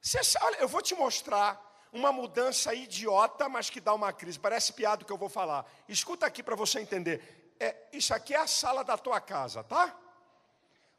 [0.00, 1.60] Você, olha, eu vou te mostrar
[1.92, 4.38] uma mudança idiota, mas que dá uma crise.
[4.38, 5.64] Parece piada que eu vou falar.
[5.88, 7.43] Escuta aqui para você entender.
[7.58, 9.96] É, isso aqui é a sala da tua casa, tá?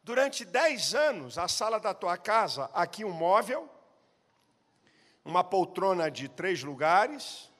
[0.03, 3.69] Durante 10 anos, a sala da tua casa, aqui um móvel,
[5.23, 7.51] uma poltrona de três lugares,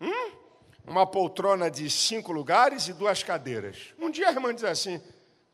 [0.00, 0.36] hum?
[0.84, 3.94] uma poltrona de cinco lugares e duas cadeiras.
[3.98, 5.02] Um dia a irmã diz assim: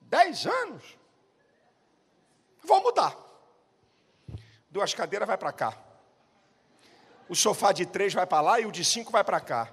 [0.01, 0.99] dez anos?
[2.63, 3.15] Vou mudar.
[4.71, 5.79] Duas cadeiras vai para cá.
[7.29, 9.73] O sofá de três vai para lá e o de cinco vai para cá.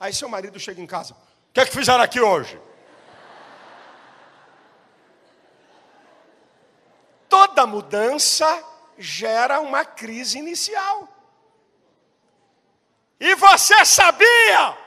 [0.00, 2.58] Aí seu marido chega em casa: O que é que fizeram aqui hoje?
[7.28, 8.64] Toda mudança
[8.98, 11.06] gera uma crise inicial.
[13.20, 14.78] E você sabia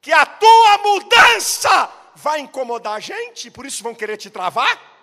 [0.00, 4.93] que a tua mudança vai incomodar a gente, por isso vão querer te travar?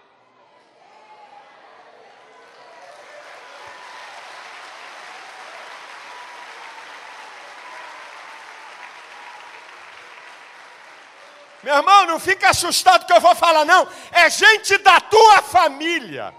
[11.72, 13.88] Meu irmão, não fica assustado que eu vou falar, não.
[14.12, 16.34] É gente da tua família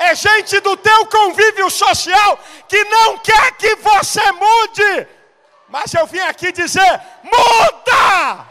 [0.00, 5.06] é gente do teu convívio social que não quer que você mude.
[5.68, 8.46] Mas eu vim aqui dizer: muda!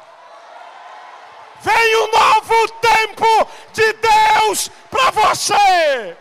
[1.61, 6.17] Vem um novo tempo de Deus para você.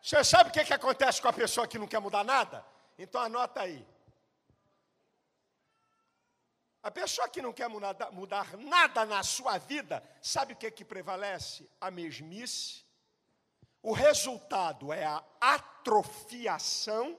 [0.00, 2.64] Você sabe o que, que acontece com a pessoa que não quer mudar nada?
[2.98, 3.86] Então anota aí.
[6.82, 10.84] A pessoa que não quer mudar, nada na sua vida, sabe o que, é que
[10.84, 11.68] prevalece?
[11.80, 12.84] A mesmice.
[13.82, 17.18] O resultado é a atrofiação.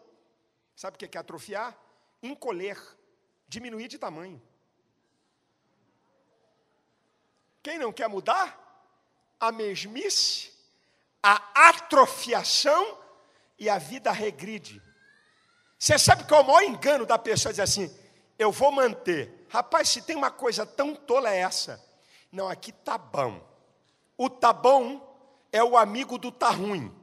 [0.75, 1.77] Sabe o que é atrofiar?
[2.21, 2.81] Encolher,
[3.47, 4.41] diminuir de tamanho.
[7.61, 8.57] Quem não quer mudar?
[9.39, 10.51] A mesmice,
[11.21, 12.97] a atrofiação
[13.57, 14.81] e a vida regride.
[15.79, 17.89] Você sabe qual é o maior engano da pessoa dizer assim:
[18.37, 19.47] eu vou manter.
[19.49, 21.81] Rapaz, se tem uma coisa tão tola é essa.
[22.29, 23.41] Não, aqui tá bom.
[24.17, 25.01] O tá bom
[25.51, 26.93] é o amigo do tá ruim.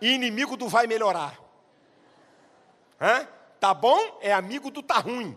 [0.00, 1.40] E inimigo do vai melhorar.
[3.00, 3.26] Hã?
[3.58, 5.36] Tá bom é amigo do tá ruim.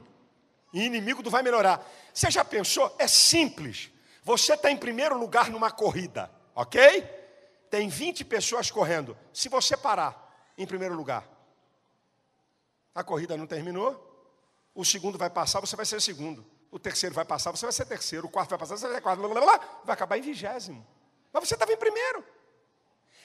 [0.74, 1.86] E inimigo do vai melhorar.
[2.14, 2.94] Você já pensou?
[3.00, 3.92] É simples.
[4.24, 7.02] Você está em primeiro lugar numa corrida, ok?
[7.70, 9.18] Tem 20 pessoas correndo.
[9.32, 11.35] Se você parar em primeiro lugar,
[12.96, 14.02] a corrida não terminou,
[14.74, 16.46] o segundo vai passar, você vai ser segundo.
[16.72, 18.28] O terceiro vai passar, você vai ser terceiro.
[18.28, 19.20] O quarto vai passar, você vai ser quarto.
[19.20, 20.86] Blá, blá, blá, vai acabar em vigésimo.
[21.32, 22.24] Mas você estava em primeiro.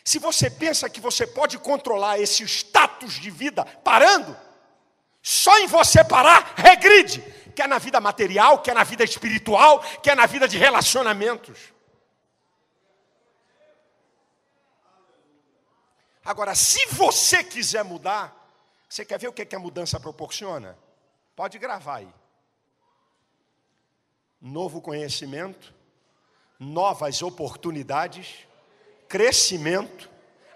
[0.05, 4.37] Se você pensa que você pode controlar esse status de vida parando,
[5.23, 7.23] só em você parar, regride.
[7.55, 11.59] Quer na vida material, quer na vida espiritual, quer na vida de relacionamentos.
[16.25, 18.40] Agora, se você quiser mudar,
[18.91, 20.77] você quer ver o que, a mudança proporciona?
[21.37, 22.09] Pode gravar aí.
[24.41, 25.73] Novo conhecimento,
[26.59, 28.49] novas oportunidades,
[29.09, 30.11] crescimento,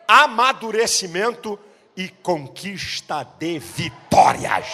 [0.09, 1.57] amadurecimento
[1.97, 4.67] e conquista de vitórias.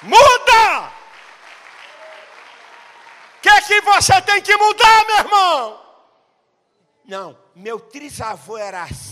[0.00, 0.92] Muda!
[3.36, 5.90] O que, é que você tem que mudar, meu irmão?
[7.04, 9.09] Não, meu trisavô era assim,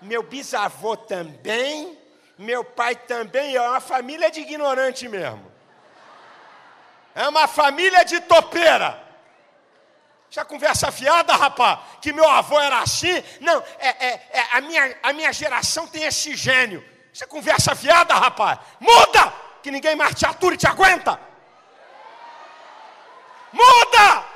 [0.00, 1.98] meu bisavô também,
[2.38, 5.50] meu pai também, é uma família de ignorante mesmo.
[7.14, 9.10] É uma família de topeira.
[10.30, 13.22] Já conversa fiada, rapaz, que meu avô era assim.
[13.40, 16.84] Não, é, é, é, a, minha, a minha geração tem esse gênio.
[17.12, 18.60] Você conversa fiada, rapaz.
[18.78, 19.34] Muda!
[19.60, 21.20] Que ninguém mais te atura e te aguenta.
[23.52, 24.29] Muda!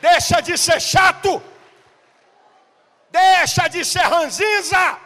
[0.00, 1.42] Deixa de ser chato.
[3.10, 4.98] Deixa de ser ranzinza.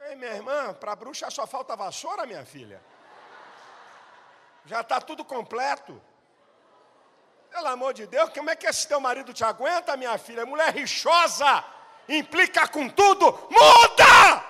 [0.00, 2.82] Ei, minha irmã, para bruxa só falta vassoura, minha filha.
[4.66, 6.00] Já está tudo completo.
[7.50, 10.46] Pelo amor de Deus, como é que esse teu marido te aguenta, minha filha?
[10.46, 11.64] Mulher rixosa,
[12.08, 13.26] implica com tudo.
[13.50, 14.44] Muda!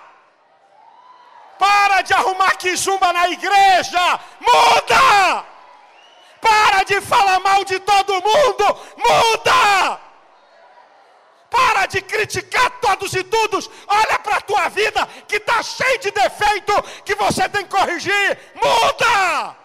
[1.59, 4.01] Para de arrumar quizumba na igreja.
[4.41, 5.50] Muda!
[6.41, 8.65] Para de falar mal de todo mundo.
[8.97, 10.01] Muda!
[11.51, 13.69] Para de criticar todos e todos.
[13.89, 16.73] Olha para a tua vida que está cheia de defeito
[17.05, 18.39] que você tem que corrigir.
[18.55, 19.57] Muda!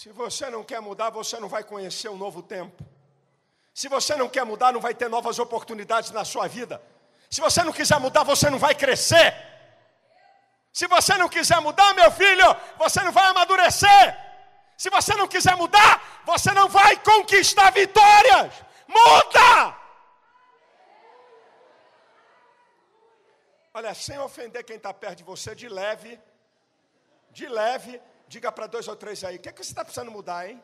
[0.00, 2.82] Se você não quer mudar, você não vai conhecer um novo tempo.
[3.80, 6.82] Se você não quer mudar, não vai ter novas oportunidades na sua vida.
[7.30, 9.28] Se você não quiser mudar, você não vai crescer.
[10.70, 12.44] Se você não quiser mudar, meu filho,
[12.76, 14.04] você não vai amadurecer.
[14.76, 15.92] Se você não quiser mudar,
[16.26, 18.52] você não vai conquistar vitórias.
[18.86, 19.74] Muda!
[23.72, 26.20] Olha, sem ofender quem está perto de você, de leve,
[27.30, 30.10] de leve, diga para dois ou três aí: o que, é que você está precisando
[30.10, 30.62] mudar, hein?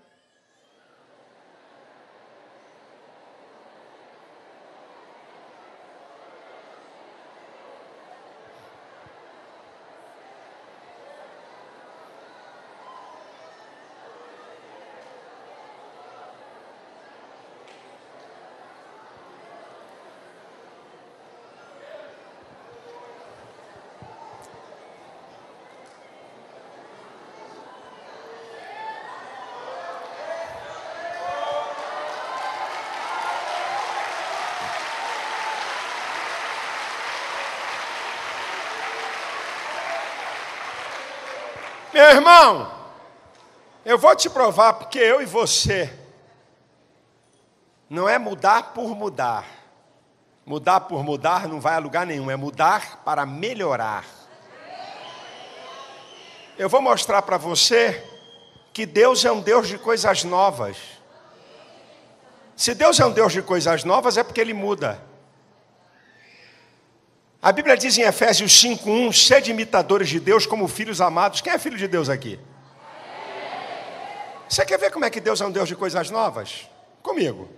[42.06, 42.72] Meu irmão,
[43.84, 45.92] eu vou te provar porque eu e você
[47.90, 49.44] não é mudar por mudar.
[50.44, 54.04] Mudar por mudar não vai a lugar nenhum, é mudar para melhorar.
[56.56, 58.08] Eu vou mostrar para você
[58.72, 60.76] que Deus é um Deus de coisas novas.
[62.54, 65.02] Se Deus é um Deus de coisas novas, é porque Ele muda.
[67.46, 71.40] A Bíblia diz em Efésios 5:1, sede imitadores de Deus como filhos amados.
[71.40, 72.40] Quem é filho de Deus aqui?
[74.48, 76.68] Você quer ver como é que Deus é um Deus de coisas novas?
[77.00, 77.48] Comigo.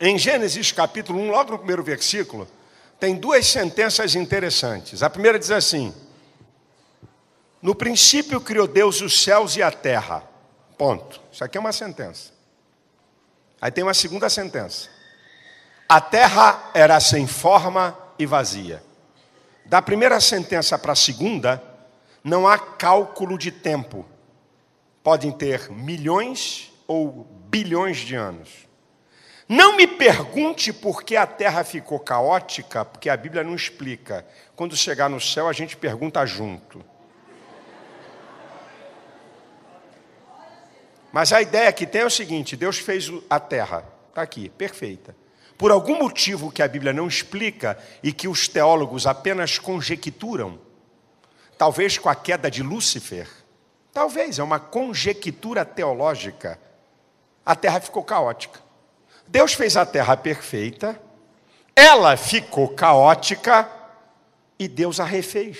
[0.00, 2.48] Em Gênesis capítulo 1, logo no primeiro versículo,
[2.98, 5.02] tem duas sentenças interessantes.
[5.02, 5.94] A primeira diz assim:
[7.60, 10.24] No princípio criou Deus os céus e a terra.
[10.78, 11.20] Ponto.
[11.30, 12.32] Isso aqui é uma sentença.
[13.60, 14.88] Aí tem uma segunda sentença.
[15.90, 18.80] A terra era sem forma e vazia.
[19.64, 21.60] Da primeira sentença para a segunda,
[22.22, 24.06] não há cálculo de tempo.
[25.02, 28.68] Podem ter milhões ou bilhões de anos.
[29.48, 34.24] Não me pergunte por que a terra ficou caótica, porque a Bíblia não explica.
[34.54, 36.84] Quando chegar no céu, a gente pergunta junto.
[41.10, 45.16] Mas a ideia que tem é o seguinte: Deus fez a terra, está aqui, perfeita.
[45.60, 50.58] Por algum motivo que a Bíblia não explica e que os teólogos apenas conjecturam,
[51.58, 53.28] talvez com a queda de Lúcifer,
[53.92, 56.58] talvez, é uma conjectura teológica,
[57.44, 58.58] a terra ficou caótica.
[59.28, 60.98] Deus fez a terra perfeita,
[61.76, 63.70] ela ficou caótica
[64.58, 65.58] e Deus a refez.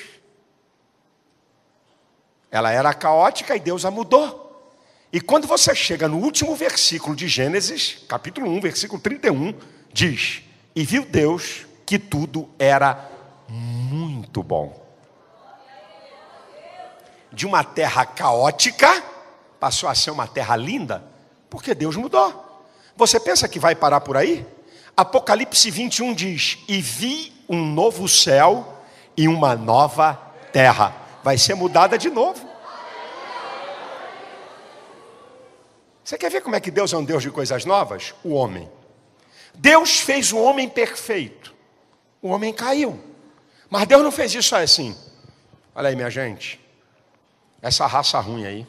[2.50, 4.72] Ela era caótica e Deus a mudou.
[5.12, 9.52] E quando você chega no último versículo de Gênesis, capítulo 1, versículo 31,
[9.92, 10.42] diz:
[10.74, 13.08] E viu Deus que tudo era
[13.48, 14.80] muito bom.
[17.32, 19.02] De uma terra caótica,
[19.58, 21.04] passou a ser uma terra linda,
[21.48, 22.64] porque Deus mudou.
[22.96, 24.46] Você pensa que vai parar por aí?
[24.96, 28.82] Apocalipse 21 diz: E vi um novo céu
[29.16, 30.14] e uma nova
[30.52, 30.94] terra.
[31.22, 32.48] Vai ser mudada de novo.
[36.02, 38.14] Você quer ver como é que Deus é um Deus de coisas novas?
[38.24, 38.68] O homem.
[39.54, 41.54] Deus fez o homem perfeito.
[42.22, 42.98] O homem caiu.
[43.68, 44.96] Mas Deus não fez isso assim.
[45.74, 46.60] Olha aí, minha gente.
[47.62, 48.66] Essa raça ruim aí.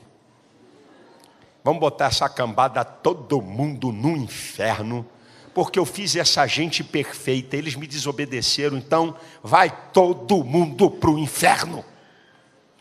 [1.64, 5.08] Vamos botar essa cambada todo mundo no inferno,
[5.54, 11.20] porque eu fiz essa gente perfeita, eles me desobedeceram, então vai todo mundo para o
[11.20, 11.86] inferno.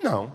[0.02, 0.32] Não.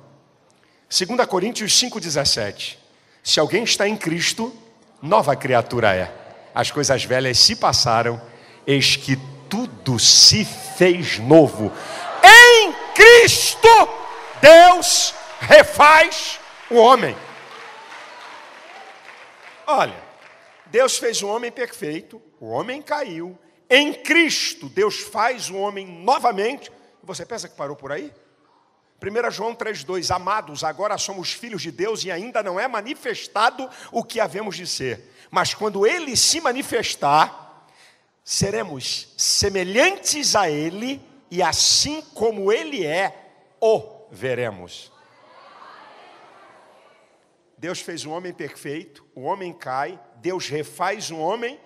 [0.90, 2.78] 2 Coríntios 5,17.
[3.24, 4.56] Se alguém está em Cristo,
[5.02, 6.25] nova criatura é.
[6.56, 8.22] As coisas velhas se passaram,
[8.66, 9.18] eis que
[9.50, 11.70] tudo se fez novo.
[12.24, 13.68] Em Cristo,
[14.42, 16.40] Deus refaz
[16.72, 17.14] o homem.
[19.68, 20.02] Olha,
[20.68, 23.38] Deus fez o homem perfeito, o homem caiu.
[23.70, 26.72] Em Cristo, Deus faz o homem novamente.
[27.04, 28.14] Você pensa que parou por aí?
[29.02, 34.04] 1 João 3,2: Amados, agora somos filhos de Deus e ainda não é manifestado o
[34.04, 35.12] que havemos de ser.
[35.36, 37.68] Mas quando ele se manifestar,
[38.24, 43.14] seremos semelhantes a ele, e assim como ele é,
[43.60, 44.94] o veremos.
[47.58, 51.60] Deus fez um homem perfeito, o homem cai, Deus refaz o homem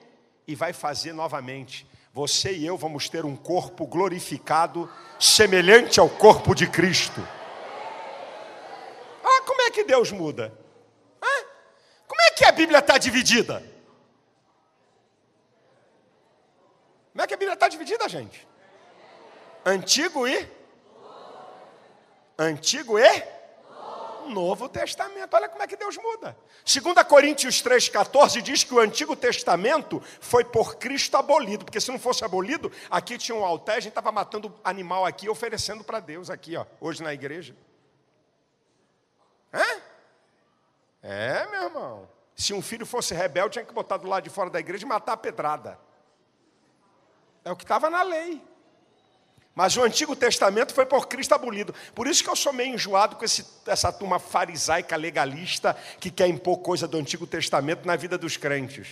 [0.48, 1.88] e vai fazer novamente.
[2.12, 7.22] Você e eu vamos ter um corpo glorificado, semelhante ao corpo de Cristo.
[9.24, 10.52] Ah, como é que Deus muda?
[11.22, 11.44] Ah,
[12.08, 13.64] como é que a Bíblia está dividida?
[17.14, 18.46] Como é que a Bíblia está dividida, gente?
[19.66, 20.46] Antigo e?
[22.38, 23.24] Antigo e?
[24.28, 25.34] Novo Testamento.
[25.36, 26.38] Olha como é que Deus muda.
[26.66, 31.98] 2 Coríntios 3,14 diz que o Antigo Testamento foi por Cristo abolido, porque se não
[31.98, 36.30] fosse abolido, aqui tinha um altar, a gente estava matando animal aqui, oferecendo para Deus
[36.30, 37.56] aqui, ó, hoje na igreja.
[39.54, 39.82] Hã?
[41.02, 42.19] É, meu irmão.
[42.40, 44.88] Se um filho fosse rebelde, tinha que botar do lado de fora da igreja e
[44.88, 45.78] matar a pedrada.
[47.44, 48.42] É o que estava na lei.
[49.54, 51.76] Mas o Antigo Testamento foi por Cristo abolido.
[51.94, 56.30] Por isso que eu sou meio enjoado com esse, essa turma farisaica legalista que quer
[56.30, 58.88] impor coisa do Antigo Testamento na vida dos crentes.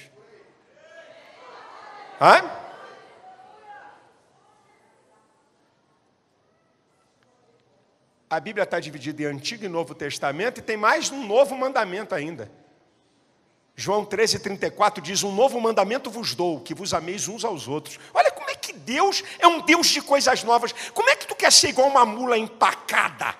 [2.19, 2.43] Hã?
[8.29, 12.13] A Bíblia está dividida em Antigo e Novo Testamento e tem mais um novo mandamento
[12.13, 12.66] ainda.
[13.79, 17.99] João 13, 34 diz: Um novo mandamento vos dou, que vos ameis uns aos outros.
[18.11, 20.73] Olha como é que Deus é um Deus de coisas novas.
[20.95, 23.35] Como é que tu quer ser igual uma mula empacada?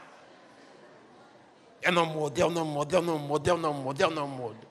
[1.81, 4.67] Eu não mudo, eu não mudo, eu não mudo, eu não mudo, eu não mudo.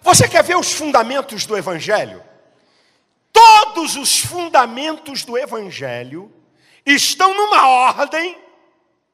[0.00, 2.24] Você quer ver os fundamentos do Evangelho?
[3.30, 6.32] Todos os fundamentos do Evangelho
[6.86, 8.38] estão numa ordem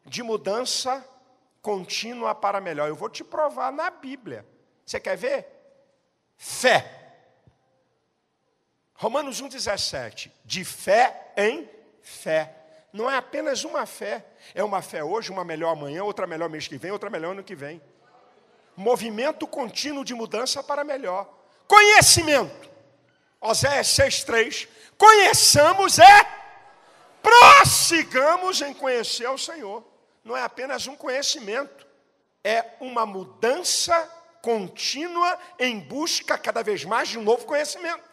[0.06, 1.04] de mudança
[1.68, 2.88] contínua para melhor.
[2.88, 4.46] Eu vou te provar na Bíblia.
[4.86, 5.46] Você quer ver?
[6.38, 6.90] Fé.
[8.94, 10.30] Romanos 1,17.
[10.46, 11.68] De fé em
[12.00, 12.54] fé.
[12.90, 14.24] Não é apenas uma fé.
[14.54, 17.44] É uma fé hoje, uma melhor amanhã, outra melhor mês que vem, outra melhor ano
[17.44, 17.82] que vem.
[18.74, 21.28] Movimento contínuo de mudança para melhor.
[21.66, 22.70] Conhecimento.
[23.38, 24.66] Oséias 6,3.
[24.96, 26.38] Conheçamos é
[27.22, 29.97] prossigamos em conhecer o Senhor
[30.28, 31.86] não é apenas um conhecimento,
[32.44, 33.96] é uma mudança
[34.42, 38.04] contínua em busca cada vez mais de um novo conhecimento.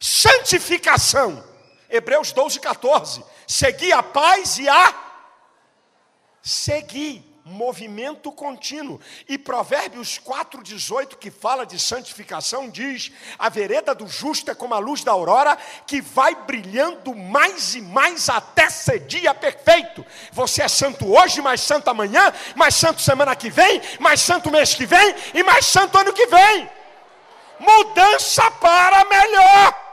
[0.00, 1.44] Santificação.
[1.88, 3.22] Hebreus 12, 14.
[3.46, 4.94] Segui a paz e a
[6.42, 9.00] seguir movimento contínuo.
[9.28, 14.78] E Provérbios 4,18, que fala de santificação, diz: A vereda do justo é como a
[14.78, 20.04] luz da aurora, que vai brilhando mais e mais até ser dia perfeito.
[20.32, 24.74] Você é santo hoje, mais santo amanhã, mais santo semana que vem, mais santo mês
[24.74, 26.68] que vem e mais santo ano que vem.
[27.60, 29.86] Mudança para melhor.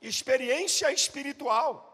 [0.00, 1.93] Experiência espiritual.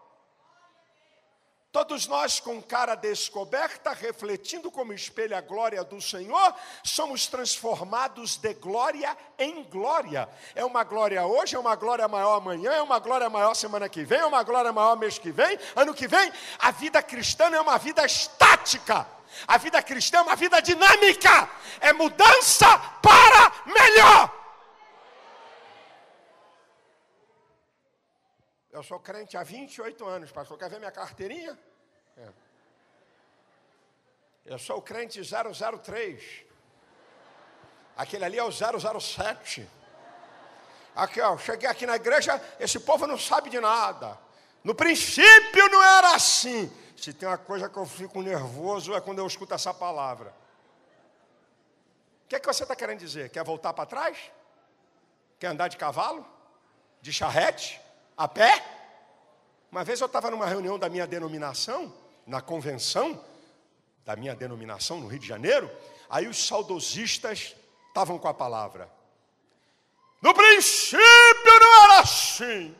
[1.72, 6.52] Todos nós com cara descoberta, refletindo como espelho a glória do Senhor,
[6.82, 10.28] somos transformados de glória em glória.
[10.56, 14.02] É uma glória hoje, é uma glória maior amanhã, é uma glória maior semana que
[14.02, 16.32] vem, é uma glória maior mês que vem, ano que vem.
[16.58, 19.06] A vida cristã é uma vida estática.
[19.46, 21.48] A vida cristã é uma vida dinâmica.
[21.80, 24.39] É mudança para melhor.
[28.72, 30.56] Eu sou crente há 28 anos, pastor.
[30.56, 31.58] Quer ver minha carteirinha?
[32.16, 32.28] É.
[34.44, 36.44] Eu sou o crente 003.
[37.96, 39.68] Aquele ali é o 007.
[40.94, 44.18] Aqui, ó, cheguei aqui na igreja, esse povo não sabe de nada.
[44.62, 46.70] No princípio não era assim.
[46.96, 50.34] Se tem uma coisa que eu fico nervoso é quando eu escuto essa palavra.
[52.24, 53.30] O que, é que você está querendo dizer?
[53.30, 54.16] Quer voltar para trás?
[55.38, 56.24] Quer andar de cavalo?
[57.00, 57.80] De charrete?
[58.20, 58.62] A pé?
[59.72, 61.90] Uma vez eu estava numa reunião da minha denominação,
[62.26, 63.18] na convenção
[64.04, 65.70] da minha denominação no Rio de Janeiro,
[66.10, 67.56] aí os saudosistas
[67.88, 68.92] estavam com a palavra.
[70.20, 71.00] No princípio
[71.60, 72.76] não era assim.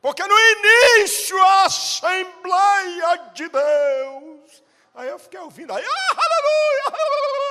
[0.00, 4.62] Porque no início a Assembleia de Deus.
[4.94, 7.41] Aí eu fiquei ouvindo, aí, ah, aleluia,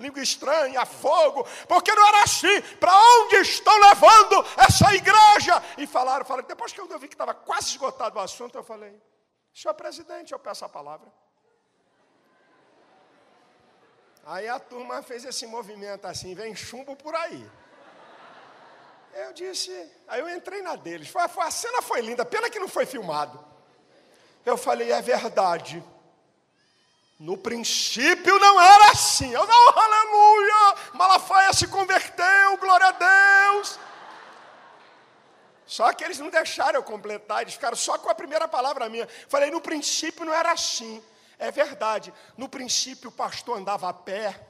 [0.00, 5.62] língua estranha, fogo, porque não era assim, para onde estão levando essa igreja?
[5.78, 9.00] E falaram, falaram, depois que eu vi que estava quase esgotado o assunto, eu falei,
[9.54, 11.12] senhor presidente, eu peço a palavra.
[14.24, 17.50] Aí a turma fez esse movimento assim, vem chumbo por aí.
[19.12, 19.72] Eu disse,
[20.06, 21.12] aí eu entrei na deles.
[21.16, 23.44] A cena foi linda, pena que não foi filmado.
[24.44, 25.82] Eu falei, é verdade.
[27.20, 29.30] No princípio não era assim.
[29.30, 30.74] Eu não, aleluia!
[30.94, 32.92] Malafaia se converteu, glória a
[33.52, 33.78] Deus.
[35.66, 39.06] Só que eles não deixaram eu completar, eles ficaram só com a primeira palavra minha.
[39.28, 41.02] Falei, no princípio não era assim.
[41.38, 42.12] É verdade.
[42.38, 44.40] No princípio o pastor andava a pé.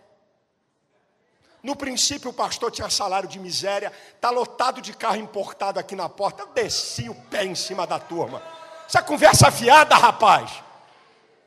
[1.64, 3.92] No princípio o pastor tinha salário de miséria.
[4.14, 6.44] Está lotado de carro importado aqui na porta.
[6.44, 8.40] Eu desci o pé em cima da turma.
[8.86, 10.69] Essa conversa afiada, rapaz.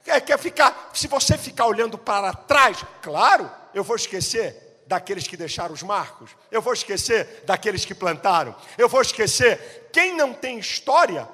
[0.04, 5.38] Quer, quer ficar, se você ficar olhando para trás, claro, eu vou esquecer daqueles que
[5.38, 9.89] deixaram os marcos, eu vou esquecer daqueles que plantaram, eu vou esquecer.
[9.93, 11.28] Quem não tem história,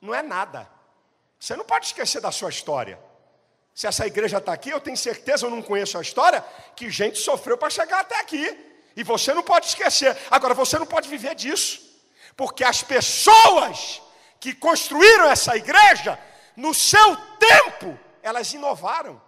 [0.00, 0.68] não é nada.
[1.40, 2.98] Você não pode esquecer da sua história.
[3.74, 6.44] Se essa igreja está aqui, eu tenho certeza, eu não conheço a história,
[6.76, 8.56] que gente sofreu para chegar até aqui.
[8.96, 10.16] E você não pode esquecer.
[10.30, 11.82] Agora, você não pode viver disso.
[12.36, 14.00] Porque as pessoas
[14.38, 16.18] que construíram essa igreja
[16.56, 19.20] no seu tempo, elas inovaram.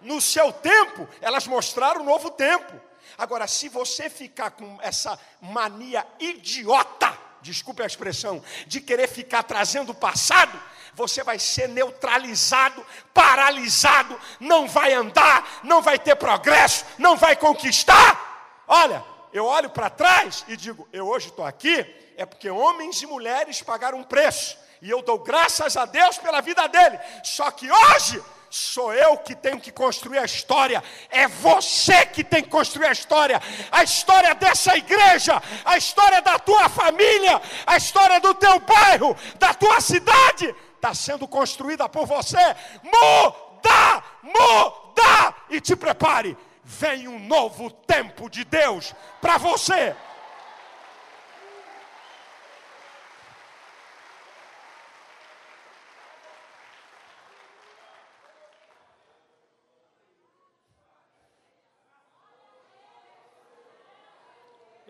[0.00, 2.80] No seu tempo, elas mostraram um novo tempo.
[3.16, 9.90] Agora, se você ficar com essa mania idiota, desculpe a expressão, de querer ficar trazendo
[9.90, 10.60] o passado,
[10.94, 18.64] você vai ser neutralizado, paralisado, não vai andar, não vai ter progresso, não vai conquistar.
[18.66, 23.06] Olha, eu olho para trás e digo: eu hoje estou aqui é porque homens e
[23.06, 24.58] mulheres pagaram um preço.
[24.82, 26.98] E eu dou graças a Deus pela vida dele.
[27.22, 32.42] Só que hoje sou eu que tenho que construir a história, é você que tem
[32.42, 33.40] que construir a história,
[33.70, 39.54] a história dessa igreja, a história da tua família, a história do teu bairro, da
[39.54, 42.56] tua cidade, está sendo construída por você.
[42.82, 46.36] Muda, muda e te prepare.
[46.64, 49.94] Vem um novo tempo de Deus para você.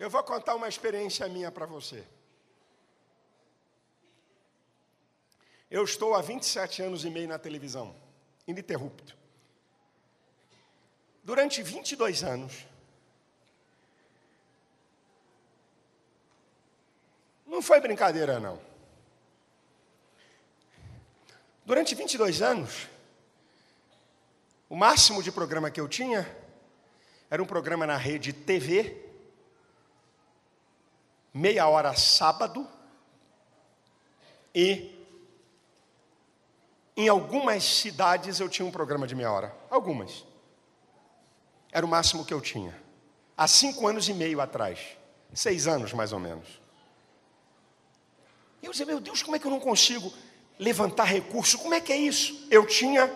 [0.09, 2.03] Eu vou contar uma experiência minha para você.
[5.69, 7.95] Eu estou há 27 anos e meio na televisão,
[8.47, 9.15] ininterrupto.
[11.23, 12.65] Durante 22 anos,
[17.45, 18.59] não foi brincadeira, não.
[21.63, 22.87] Durante 22 anos,
[24.67, 26.27] o máximo de programa que eu tinha
[27.29, 29.07] era um programa na rede TV,
[31.33, 32.67] meia hora sábado,
[34.53, 34.95] e
[36.97, 39.55] em algumas cidades eu tinha um programa de meia hora.
[39.69, 40.25] Algumas.
[41.71, 42.75] Era o máximo que eu tinha.
[43.37, 44.97] Há cinco anos e meio atrás.
[45.33, 46.47] Seis anos, mais ou menos.
[48.61, 50.11] E eu dizia, meu Deus, como é que eu não consigo
[50.57, 51.57] levantar recurso?
[51.59, 52.47] Como é que é isso?
[52.51, 53.09] Eu tinha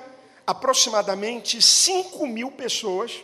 [0.45, 3.23] aproximadamente 5 mil pessoas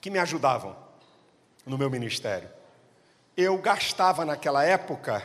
[0.00, 0.76] que me ajudavam
[1.66, 2.48] no meu ministério.
[3.36, 5.22] Eu gastava naquela época,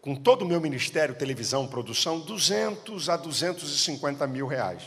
[0.00, 4.82] com todo o meu ministério, televisão, produção, 200 a 250 mil reais.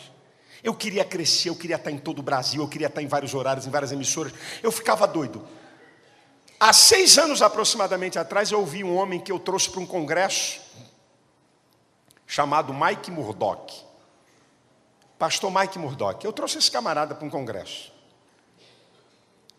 [0.63, 3.34] Eu queria crescer, eu queria estar em todo o Brasil, eu queria estar em vários
[3.34, 4.32] horários, em várias emissoras.
[4.61, 5.45] Eu ficava doido.
[6.59, 10.61] Há seis anos aproximadamente atrás, eu ouvi um homem que eu trouxe para um congresso,
[12.28, 13.84] chamado Mike Murdock.
[15.17, 16.24] Pastor Mike Murdock.
[16.24, 17.91] Eu trouxe esse camarada para um congresso.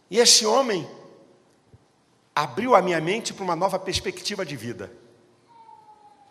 [0.09, 0.89] E esse homem
[2.35, 4.91] abriu a minha mente para uma nova perspectiva de vida.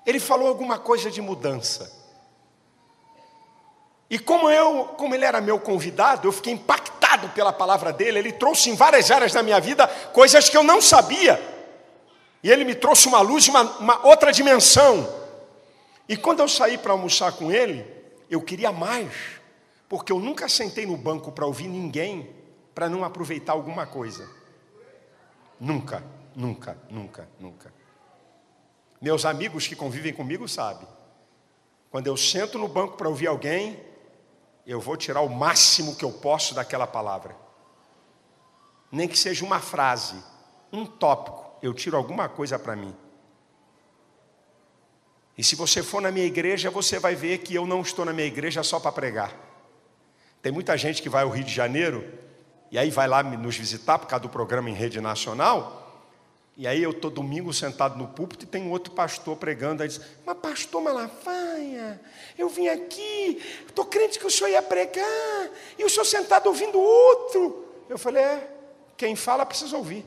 [0.06, 2.00] Ele falou alguma coisa de mudança.
[4.10, 8.20] E como eu, como ele era meu convidado, eu fiquei impactado pela palavra dele.
[8.20, 11.40] Ele trouxe em várias áreas da minha vida coisas que eu não sabia.
[12.44, 15.08] E ele me trouxe uma luz, uma, uma outra dimensão.
[16.10, 17.86] E quando eu saí para almoçar com ele,
[18.30, 19.14] eu queria mais,
[19.88, 22.36] porque eu nunca sentei no banco para ouvir ninguém
[22.74, 24.41] para não aproveitar alguma coisa.
[25.62, 26.04] Nunca,
[26.36, 27.72] nunca, nunca, nunca.
[29.00, 30.88] Meus amigos que convivem comigo sabem.
[31.92, 33.80] Quando eu sento no banco para ouvir alguém,
[34.66, 37.36] eu vou tirar o máximo que eu posso daquela palavra.
[38.92, 40.16] Nem que seja uma frase,
[40.74, 42.96] um tópico, eu tiro alguma coisa para mim.
[45.38, 48.14] E se você for na minha igreja, você vai ver que eu não estou na
[48.14, 49.32] minha igreja só para pregar.
[50.42, 52.31] Tem muita gente que vai ao Rio de Janeiro
[52.72, 55.82] e aí vai lá nos visitar por causa do programa em rede nacional.
[56.56, 59.84] E aí eu estou domingo sentado no púlpito e tem um outro pastor pregando.
[59.84, 62.00] Aí diz, mas pastor Malafaia,
[62.38, 66.80] eu vim aqui, estou crente que o senhor ia pregar, e o senhor sentado ouvindo
[66.80, 67.66] outro.
[67.90, 68.48] Eu falei, é,
[68.96, 70.06] quem fala precisa ouvir.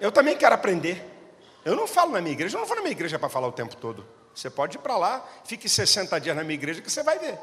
[0.00, 1.04] Eu também quero aprender.
[1.64, 3.52] Eu não falo na minha igreja, eu não vou na minha igreja para falar o
[3.52, 4.06] tempo todo.
[4.34, 7.38] Você pode ir para lá, fique 60 dias na minha igreja que você vai ver.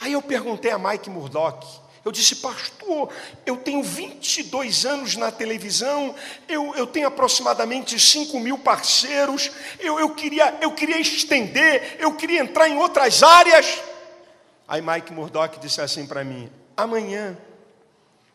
[0.00, 1.66] Aí eu perguntei a Mike Murdock,
[2.04, 3.10] eu disse, pastor,
[3.46, 6.14] eu tenho 22 anos na televisão,
[6.48, 12.40] eu, eu tenho aproximadamente 5 mil parceiros, eu, eu, queria, eu queria estender, eu queria
[12.40, 13.80] entrar em outras áreas.
[14.66, 17.38] Aí Mike Murdock disse assim para mim: amanhã,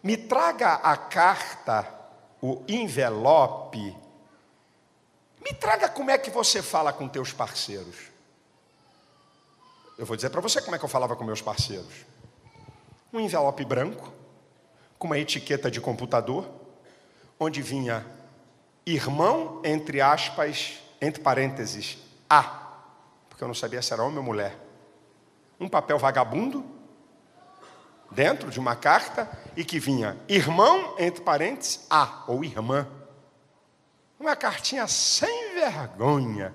[0.02, 1.98] me traga a carta
[2.42, 3.96] o envelope,
[5.44, 7.96] me traga como é que você fala com teus parceiros.
[9.98, 12.06] Eu vou dizer para você como é que eu falava com meus parceiros.
[13.12, 14.14] Um envelope branco,
[15.00, 16.48] com uma etiqueta de computador,
[17.40, 18.06] onde vinha
[18.86, 21.98] irmão, entre aspas, entre parênteses,
[22.30, 22.44] A,
[23.28, 24.58] porque eu não sabia se era homem ou mulher.
[25.60, 26.64] Um papel vagabundo,
[28.12, 32.88] dentro de uma carta e que vinha irmão, entre parênteses, A ou irmã.
[34.20, 36.54] Uma cartinha sem vergonha,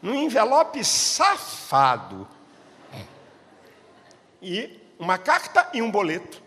[0.00, 2.28] num envelope safado.
[4.44, 6.42] E uma carta e um boleto.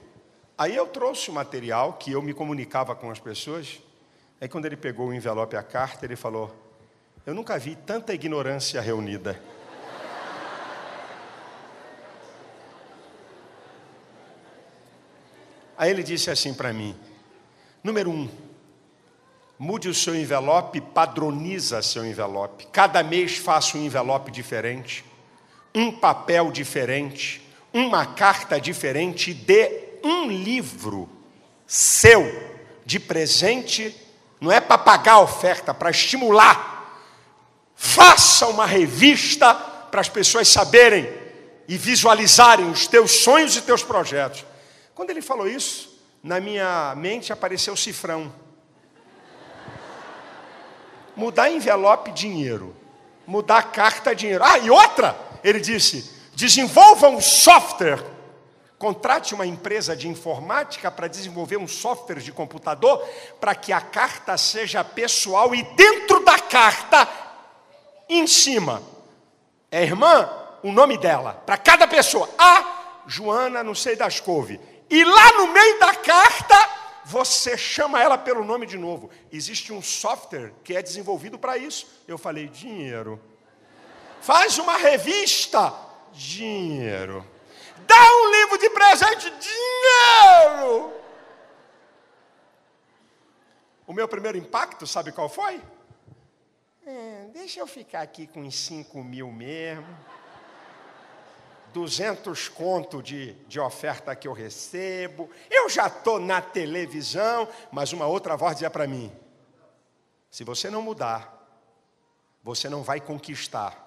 [0.55, 3.81] Aí eu trouxe o material que eu me comunicava com as pessoas.
[4.39, 6.55] Aí quando ele pegou o envelope e a carta, ele falou:
[7.25, 9.41] Eu nunca vi tanta ignorância reunida.
[15.75, 16.95] Aí ele disse assim para mim:
[17.83, 18.29] número um,
[19.57, 22.67] mude o seu envelope, padroniza seu envelope.
[22.67, 25.03] Cada mês faça um envelope diferente,
[25.73, 31.09] um papel diferente, uma carta diferente, dê um livro
[31.65, 32.47] seu
[32.86, 33.95] de presente,
[34.39, 37.03] não é para pagar a oferta, para estimular.
[37.76, 41.07] Faça uma revista para as pessoas saberem
[41.68, 44.45] e visualizarem os teus sonhos e teus projetos.
[44.95, 48.34] Quando ele falou isso, na minha mente apareceu o cifrão.
[51.15, 52.76] Mudar envelope, dinheiro.
[53.26, 54.43] Mudar carta, dinheiro.
[54.43, 57.99] Ah, e outra, ele disse: desenvolva um software.
[58.77, 63.03] Contrate uma empresa de informática para desenvolver um software de computador
[63.39, 67.09] para que a carta seja pessoal e dentro da carta,
[68.07, 68.83] em cima,
[69.71, 70.29] é irmã,
[70.61, 72.29] o nome dela, para cada pessoa.
[72.38, 74.61] A Joana, não sei das couve.
[74.91, 76.69] E lá no meio da carta
[77.03, 79.09] você chama ela pelo nome de novo.
[79.31, 81.88] Existe um software que é desenvolvido para isso.
[82.07, 83.19] Eu falei: dinheiro.
[84.21, 85.86] Faz uma revista.
[86.18, 87.26] Dinheiro.
[87.86, 89.30] Dá um livro de presente.
[89.30, 90.91] Dinheiro.
[93.86, 95.61] O meu primeiro impacto, sabe qual foi?
[96.86, 99.86] É, deixa eu ficar aqui com uns 5 mil mesmo.
[101.72, 105.30] 200 conto de, de oferta que eu recebo.
[105.49, 109.11] Eu já estou na televisão, mas uma outra voz dizia para mim:
[110.32, 111.47] se você não mudar,
[112.43, 113.86] você não vai conquistar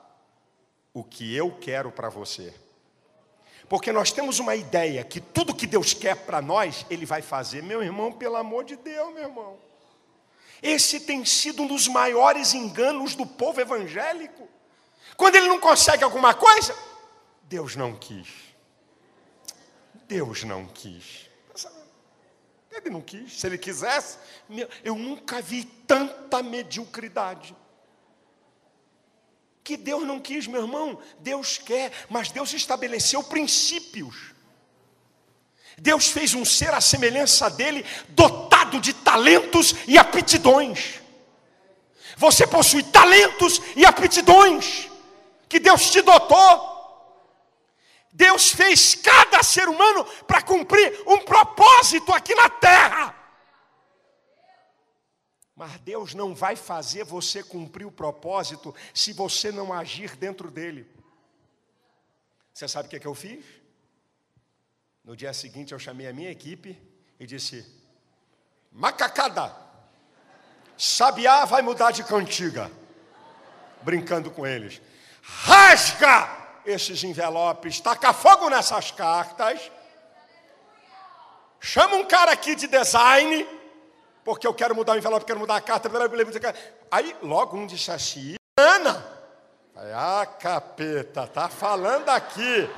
[0.92, 2.54] o que eu quero para você.
[3.68, 7.62] Porque nós temos uma ideia que tudo que Deus quer para nós, Ele vai fazer.
[7.62, 9.58] Meu irmão, pelo amor de Deus, meu irmão.
[10.62, 14.48] Esse tem sido um dos maiores enganos do povo evangélico.
[15.16, 16.76] Quando ele não consegue alguma coisa,
[17.44, 18.28] Deus não quis.
[20.06, 21.30] Deus não quis.
[22.70, 23.38] Ele não quis.
[23.38, 24.18] Se ele quisesse,
[24.84, 27.56] eu nunca vi tanta mediocridade.
[29.62, 30.98] Que Deus não quis, meu irmão.
[31.18, 34.34] Deus quer, mas Deus estabeleceu princípios.
[35.78, 41.00] Deus fez um ser à semelhança dele, dotado de talentos e aptidões.
[42.16, 44.90] Você possui talentos e aptidões
[45.48, 46.70] que Deus te dotou.
[48.12, 53.19] Deus fez cada ser humano para cumprir um propósito aqui na terra.
[55.60, 60.90] Mas Deus não vai fazer você cumprir o propósito se você não agir dentro dele.
[62.50, 63.44] Você sabe o que, é que eu fiz?
[65.04, 66.80] No dia seguinte eu chamei a minha equipe
[67.18, 67.70] e disse:
[68.72, 69.54] Macacada,
[70.78, 72.72] Sabiá vai mudar de cantiga.
[73.82, 74.80] Brincando com eles.
[75.20, 79.70] Rasga esses envelopes, taca fogo nessas cartas.
[81.60, 83.46] Chama um cara aqui de design,
[84.24, 85.90] porque eu quero mudar o envelope, quero mudar a carta.
[86.90, 89.04] Aí logo um disse assim: Ana,
[89.94, 92.68] ah, capeta, tá falando aqui.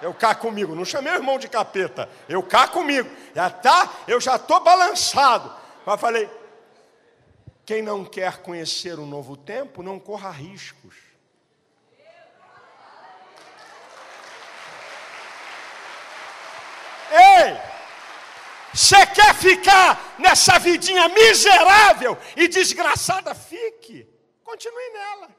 [0.00, 3.10] Eu cá comigo, não chamei o irmão de capeta, eu cá comigo.
[3.34, 5.52] Já tá, eu já tô balançado.
[5.84, 6.30] Mas falei:
[7.66, 10.94] quem não quer conhecer um novo tempo, não corra riscos.
[17.10, 17.58] Ei!
[18.78, 23.34] Você quer ficar nessa vidinha miserável e desgraçada?
[23.34, 24.08] Fique.
[24.44, 25.36] Continue nela.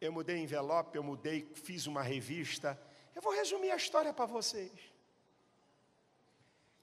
[0.00, 2.80] Eu mudei envelope, eu mudei, fiz uma revista.
[3.14, 4.72] Eu vou resumir a história para vocês.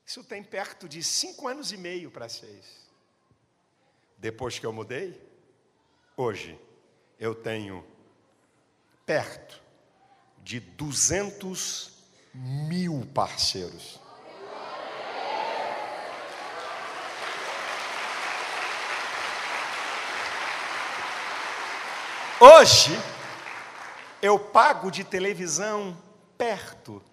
[0.05, 2.87] Isso tem perto de cinco anos e meio para vocês.
[4.19, 5.19] Depois que eu mudei,
[6.15, 6.59] hoje
[7.17, 7.83] eu tenho
[9.03, 9.66] perto
[10.47, 11.91] de 200
[12.33, 13.99] mil parceiros.
[22.39, 22.97] Hoje,
[24.21, 25.97] eu pago de televisão
[26.37, 27.03] perto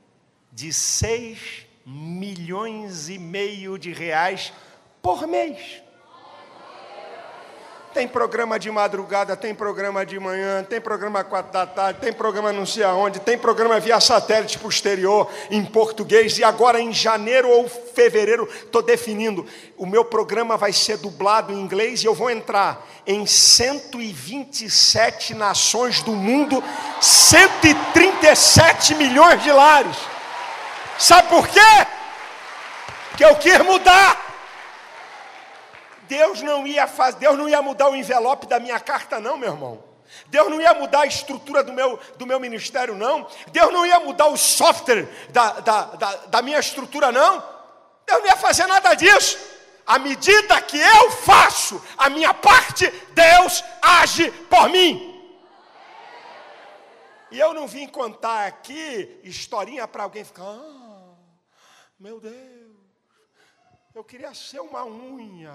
[0.53, 4.53] de 6 milhões e meio de reais
[5.03, 5.83] por mês.
[7.95, 12.53] Tem programa de madrugada, tem programa de manhã, tem programa quatro da tarde, tem programa
[12.53, 17.69] não sei aonde, tem programa via satélite exterior, em português, e agora em janeiro ou
[17.69, 22.85] fevereiro, estou definindo, o meu programa vai ser dublado em inglês e eu vou entrar
[23.07, 26.65] em 127 nações do mundo,
[27.01, 29.97] 137 milhões de lares.
[30.99, 31.61] Sabe por quê?
[33.17, 34.24] Que eu quis mudar.
[36.09, 39.53] Deus não ia fazer, Deus não ia mudar o envelope da minha carta, não, meu
[39.53, 39.83] irmão.
[40.27, 43.27] Deus não ia mudar a estrutura do meu, do meu ministério, não.
[43.51, 47.43] Deus não ia mudar o software da, da, da, da minha estrutura, não.
[48.07, 49.39] Deus não ia fazer nada disso.
[49.87, 55.11] À medida que eu faço a minha parte, Deus age por mim.
[57.31, 61.15] E eu não vim contar aqui historinha para alguém ficar, ah,
[61.99, 62.35] meu Deus,
[63.95, 65.53] eu queria ser uma unha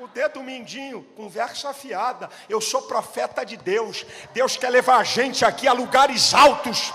[0.00, 2.30] o dedo mindinho, conversa afiada.
[2.48, 4.06] Eu sou profeta de Deus.
[4.32, 6.92] Deus quer levar a gente aqui a lugares altos.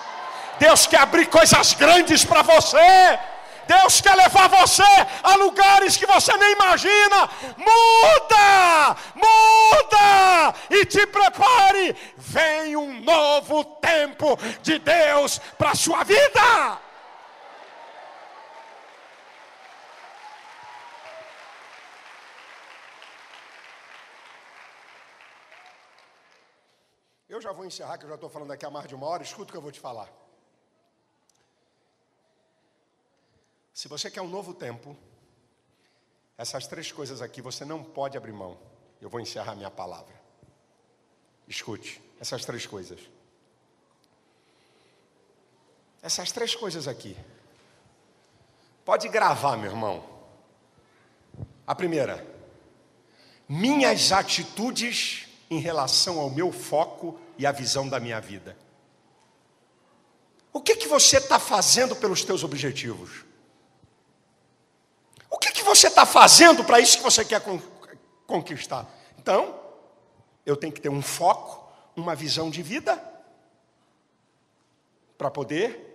[0.60, 3.20] Deus quer abrir coisas grandes para você.
[3.68, 4.84] Deus quer levar você
[5.24, 7.30] a lugares que você nem imagina.
[7.58, 8.98] Muda!
[9.16, 10.56] Muda!
[10.70, 11.96] E te prepare.
[12.18, 16.80] Vem um novo tempo de Deus para a sua vida.
[27.44, 29.22] Já vou encerrar, que eu já estou falando aqui há mais de uma hora.
[29.22, 30.10] Escuta o que eu vou te falar.
[33.74, 34.96] Se você quer um novo tempo,
[36.38, 38.58] essas três coisas aqui você não pode abrir mão.
[39.02, 40.14] Eu vou encerrar minha palavra.
[41.48, 43.00] Escute, essas três coisas.
[46.02, 47.18] Essas três coisas aqui.
[48.86, 50.04] Pode gravar, meu irmão.
[51.66, 52.26] A primeira,
[53.48, 58.58] minhas atitudes em relação ao meu foco e a visão da minha vida.
[60.52, 63.26] O que que você está fazendo pelos teus objetivos?
[65.30, 67.42] O que que você está fazendo para isso que você quer
[68.28, 68.88] conquistar?
[69.18, 69.60] Então,
[70.46, 73.02] eu tenho que ter um foco, uma visão de vida,
[75.18, 75.90] para poder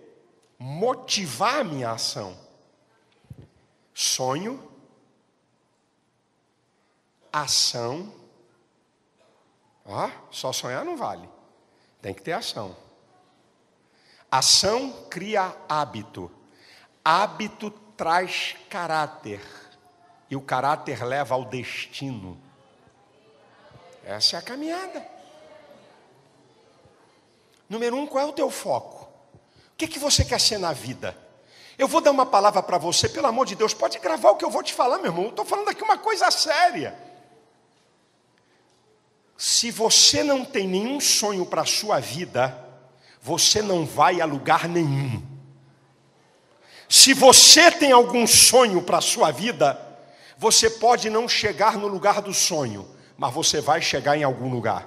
[0.57, 2.37] motivar a minha ação.
[3.93, 4.69] Sonho,
[7.31, 8.18] ação.
[10.29, 11.27] Só sonhar não vale.
[12.01, 12.75] Tem que ter ação.
[14.31, 16.31] Ação cria hábito.
[17.03, 19.41] Hábito traz caráter.
[20.29, 22.39] E o caráter leva ao destino.
[24.03, 25.05] Essa é a caminhada.
[27.67, 29.09] Número um, qual é o teu foco?
[29.73, 31.17] O que, que você quer ser na vida?
[31.77, 34.45] Eu vou dar uma palavra para você, pelo amor de Deus, pode gravar o que
[34.45, 35.29] eu vou te falar, meu irmão.
[35.29, 37.08] Estou falando aqui uma coisa séria.
[39.39, 42.61] Se você não tem nenhum sonho para a sua vida,
[43.21, 45.25] você não vai a lugar nenhum.
[46.89, 49.79] Se você tem algum sonho para a sua vida,
[50.37, 54.85] você pode não chegar no lugar do sonho, mas você vai chegar em algum lugar.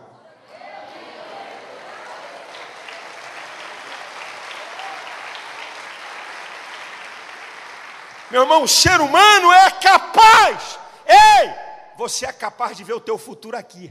[8.31, 10.79] Meu irmão, o ser humano é capaz.
[11.07, 11.55] Ei,
[11.97, 13.91] você é capaz de ver o teu futuro aqui.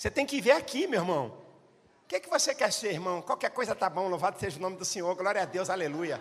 [0.00, 1.26] Você tem que ver aqui, meu irmão.
[2.04, 3.20] O que, é que você quer ser, irmão?
[3.20, 6.18] Qualquer coisa tá bom, louvado seja o nome do Senhor, glória a Deus, aleluia.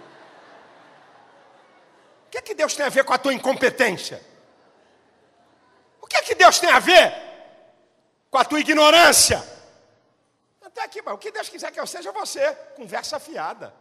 [2.26, 4.22] O que, é que Deus tem a ver com a tua incompetência?
[6.02, 7.14] O que é que Deus tem a ver
[8.30, 9.42] com a tua ignorância?
[10.62, 13.74] Até aqui, mas o que Deus quiser que eu seja você, conversa fiada.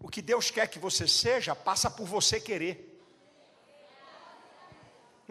[0.00, 2.91] O que Deus quer que você seja, passa por você querer.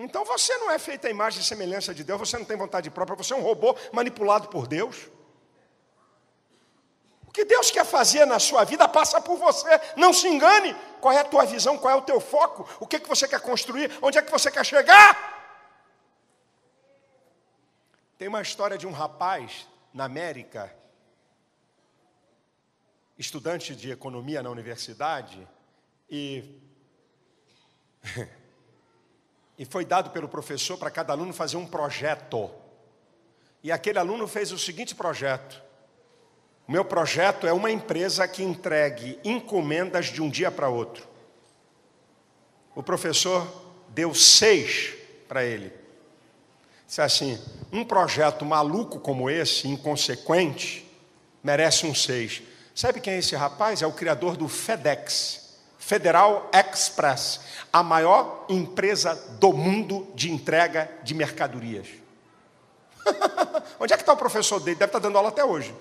[0.04, 2.90] Então você não é feita a imagem e semelhança de Deus, você não tem vontade
[2.90, 5.10] própria, você é um robô manipulado por Deus.
[7.28, 9.70] O que Deus quer fazer na sua vida passa por você.
[9.96, 10.76] Não se engane.
[11.00, 11.78] Qual é a tua visão?
[11.78, 12.68] Qual é o teu foco?
[12.80, 13.92] O que, é que você quer construir?
[14.02, 15.40] Onde é que você quer chegar?
[18.18, 20.76] Tem uma história de um rapaz na América,
[23.18, 25.48] estudante de economia na universidade,
[26.10, 26.60] e
[29.62, 32.50] e foi dado pelo professor para cada aluno fazer um projeto.
[33.62, 35.62] E aquele aluno fez o seguinte projeto:
[36.68, 41.08] o meu projeto é uma empresa que entregue encomendas de um dia para outro.
[42.74, 43.48] O professor
[43.90, 44.96] deu seis
[45.28, 45.72] para ele.
[46.88, 47.40] Disse assim:
[47.72, 50.92] um projeto maluco como esse, inconsequente,
[51.44, 52.42] merece um seis.
[52.74, 53.84] Sabe quem é esse rapaz?
[53.84, 55.41] É o criador do FedEx.
[55.92, 57.42] Federal Express,
[57.74, 61.86] a maior empresa do mundo de entrega de mercadorias.
[63.78, 64.78] Onde é que está o professor dele?
[64.78, 65.76] Deve estar tá dando aula até hoje.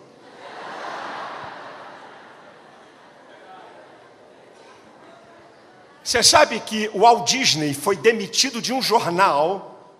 [6.02, 9.94] Você sabe que o Walt Disney foi demitido de um jornal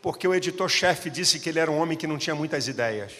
[0.00, 3.12] porque o editor-chefe disse que ele era um homem que não tinha muitas ideias.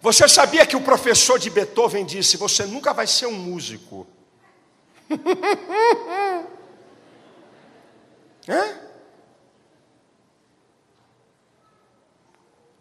[0.00, 4.06] Você sabia que o professor de Beethoven disse: Você nunca vai ser um músico?
[8.48, 8.90] Hã?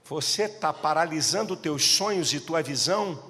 [0.05, 3.21] Você está paralisando teus sonhos e tua visão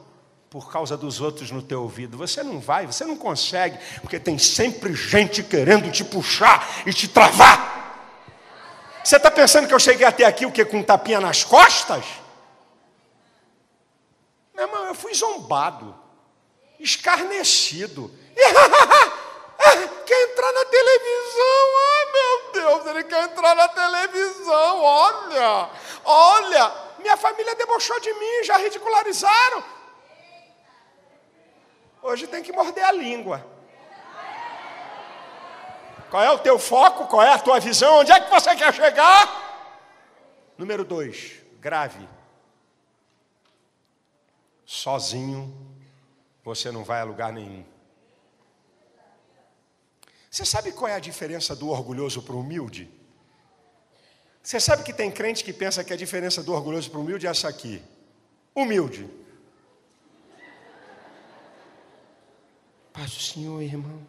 [0.49, 2.17] por causa dos outros no teu ouvido.
[2.17, 7.07] Você não vai, você não consegue, porque tem sempre gente querendo te puxar e te
[7.07, 7.79] travar.
[9.03, 12.05] Você está pensando que eu cheguei até aqui o que com um tapinha nas costas?
[14.53, 15.95] Meu irmão, eu fui zombado,
[16.80, 18.11] escarnecido.
[20.05, 21.65] quer entrar na televisão?
[21.76, 24.82] Oh, meu Deus, ele quer entrar na televisão.
[24.82, 25.70] Olha,
[26.05, 29.63] olha, minha família debochou de mim, já ridicularizaram.
[32.01, 33.45] Hoje tem que morder a língua.
[36.09, 37.07] Qual é o teu foco?
[37.07, 37.99] Qual é a tua visão?
[37.99, 39.47] Onde é que você quer chegar?
[40.57, 42.18] Número dois, grave
[44.70, 45.51] sozinho,
[46.43, 47.65] você não vai a lugar nenhum.
[50.30, 52.88] Você sabe qual é a diferença do orgulhoso para o humilde?
[54.43, 57.26] Você sabe que tem crente que pensa que a diferença do orgulhoso para o humilde
[57.26, 57.82] é essa aqui.
[58.53, 59.09] Humilde.
[62.93, 63.99] Paz do Senhor, irmão.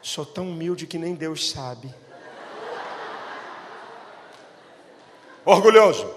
[0.00, 1.92] Sou tão humilde que nem Deus sabe.
[5.44, 6.10] Orgulhoso.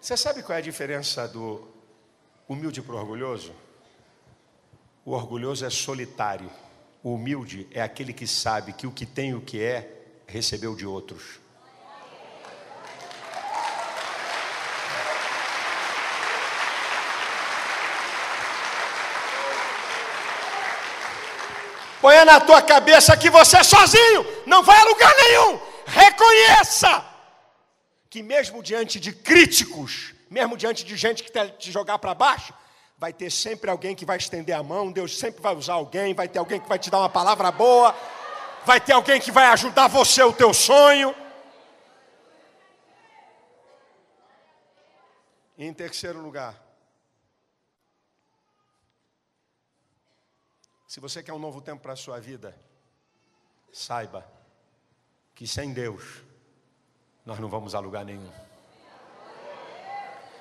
[0.00, 1.66] Você sabe qual é a diferença do
[2.48, 3.52] humilde para o orgulhoso?
[5.04, 6.50] O orgulhoso é solitário.
[7.02, 10.76] O humilde é aquele que sabe que o que tem e o que é recebeu
[10.76, 11.40] de outros.
[22.04, 25.58] Põe na tua cabeça que você é sozinho não vai a lugar nenhum.
[25.86, 27.02] Reconheça
[28.10, 32.52] que mesmo diante de críticos, mesmo diante de gente que quer te jogar para baixo,
[32.98, 36.28] vai ter sempre alguém que vai estender a mão, Deus sempre vai usar alguém, vai
[36.28, 37.96] ter alguém que vai te dar uma palavra boa,
[38.66, 41.16] vai ter alguém que vai ajudar você o teu sonho.
[45.56, 46.63] E em terceiro lugar,
[50.94, 52.56] se você quer um novo tempo para a sua vida,
[53.72, 54.24] saiba
[55.34, 56.22] que sem Deus
[57.26, 58.30] nós não vamos a lugar nenhum.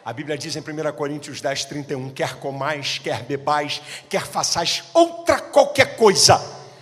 [0.06, 5.41] A Bíblia diz em 1 Coríntios 10, 31: quer comais, quer bebais, quer façais outra
[5.41, 6.38] qualquer coisa,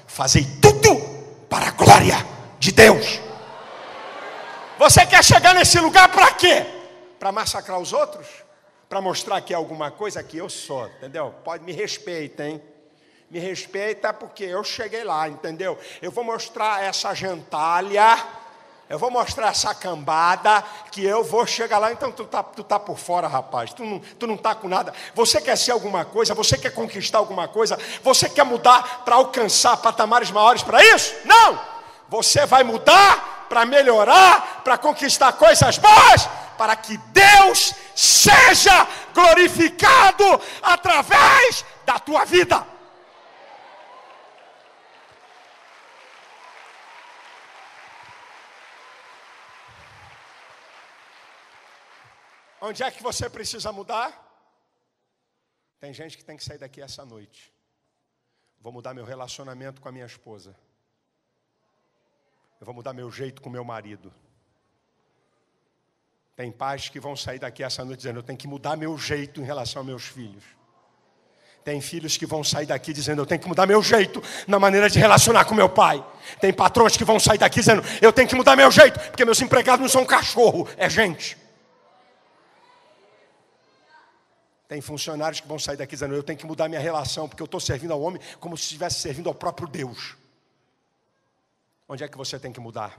[0.05, 0.99] fazei tudo
[1.47, 2.17] para a glória
[2.59, 3.21] de Deus.
[4.77, 6.65] Você quer chegar nesse lugar para quê?
[7.17, 8.27] Para massacrar os outros?
[8.89, 11.33] Para mostrar que é alguma coisa que eu sou, entendeu?
[11.45, 12.70] Pode me respeitar, hein?
[13.31, 15.79] Me respeita porque eu cheguei lá, entendeu?
[16.01, 18.17] Eu vou mostrar essa gentalha
[18.91, 20.61] eu vou mostrar essa cambada
[20.91, 21.93] que eu vou chegar lá.
[21.93, 23.71] Então tu tá, tu tá por fora, rapaz.
[23.73, 24.93] Tu não, tu não tá com nada.
[25.15, 26.33] Você quer ser alguma coisa?
[26.33, 27.79] Você quer conquistar alguma coisa?
[28.03, 31.15] Você quer mudar para alcançar patamares maiores para isso?
[31.23, 31.57] Não!
[32.09, 36.27] Você vai mudar para melhorar, para conquistar coisas boas,
[36.57, 40.25] para que Deus seja glorificado
[40.61, 42.67] através da tua vida.
[52.61, 54.29] Onde é que você precisa mudar?
[55.79, 57.51] Tem gente que tem que sair daqui essa noite.
[58.61, 60.55] Vou mudar meu relacionamento com a minha esposa.
[62.59, 64.13] Eu vou mudar meu jeito com meu marido.
[66.35, 69.41] Tem pais que vão sair daqui essa noite dizendo: Eu tenho que mudar meu jeito
[69.41, 70.43] em relação aos meus filhos.
[71.63, 74.87] Tem filhos que vão sair daqui dizendo: Eu tenho que mudar meu jeito na maneira
[74.87, 76.05] de relacionar com meu pai.
[76.39, 79.41] Tem patrões que vão sair daqui dizendo: Eu tenho que mudar meu jeito, porque meus
[79.41, 81.40] empregados não são cachorro, é gente.
[84.71, 87.45] Tem funcionários que vão sair daqui dizendo: Eu tenho que mudar minha relação, porque eu
[87.45, 90.15] estou servindo ao homem como se estivesse servindo ao próprio Deus.
[91.89, 92.97] Onde é que você tem que mudar?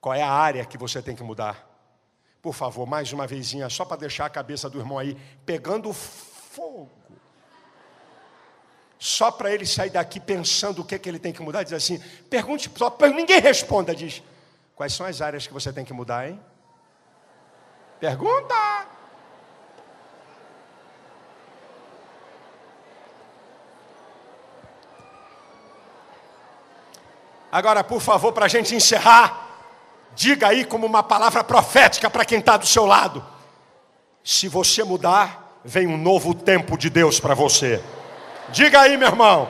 [0.00, 1.64] Qual é a área que você tem que mudar?
[2.42, 5.16] Por favor, mais uma vezinha, só para deixar a cabeça do irmão aí
[5.46, 6.90] pegando fogo.
[8.98, 11.74] Só para ele sair daqui pensando o que, é que ele tem que mudar, diz
[11.74, 14.20] assim: pergunte, só, ninguém responda, diz:
[14.74, 16.40] Quais são as áreas que você tem que mudar, hein?
[18.00, 19.01] Pergunta!
[27.52, 29.46] Agora, por favor, para a gente encerrar,
[30.14, 33.22] diga aí como uma palavra profética para quem está do seu lado:
[34.24, 37.84] se você mudar, vem um novo tempo de Deus para você.
[38.48, 39.48] Diga aí, meu irmão.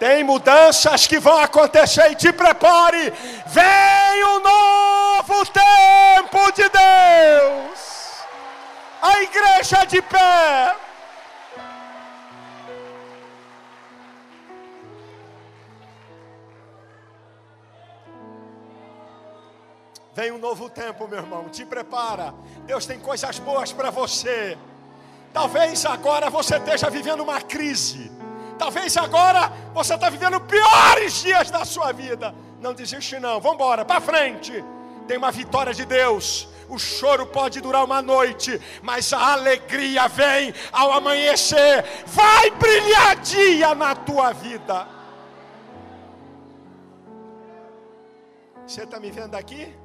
[0.00, 3.12] Tem mudanças que vão acontecer e te prepare.
[3.46, 7.80] Vem um novo tempo de Deus.
[9.02, 10.74] A igreja de pé.
[20.20, 21.48] Vem um novo tempo, meu irmão.
[21.48, 22.34] Te prepara.
[22.66, 24.58] Deus tem coisas boas para você.
[25.32, 28.12] Talvez agora você esteja vivendo uma crise.
[28.58, 32.34] Talvez agora você está vivendo piores dias da sua vida.
[32.60, 33.40] Não desiste não.
[33.40, 34.62] Vamos embora, para frente.
[35.08, 36.50] Tem uma vitória de Deus.
[36.68, 41.82] O choro pode durar uma noite, mas a alegria vem ao amanhecer.
[42.04, 44.86] Vai brilhar dia na tua vida.
[48.66, 49.79] Você está me vendo aqui?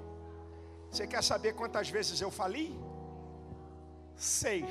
[0.95, 2.73] Você quer saber quantas vezes eu fali?
[4.15, 4.65] Seis.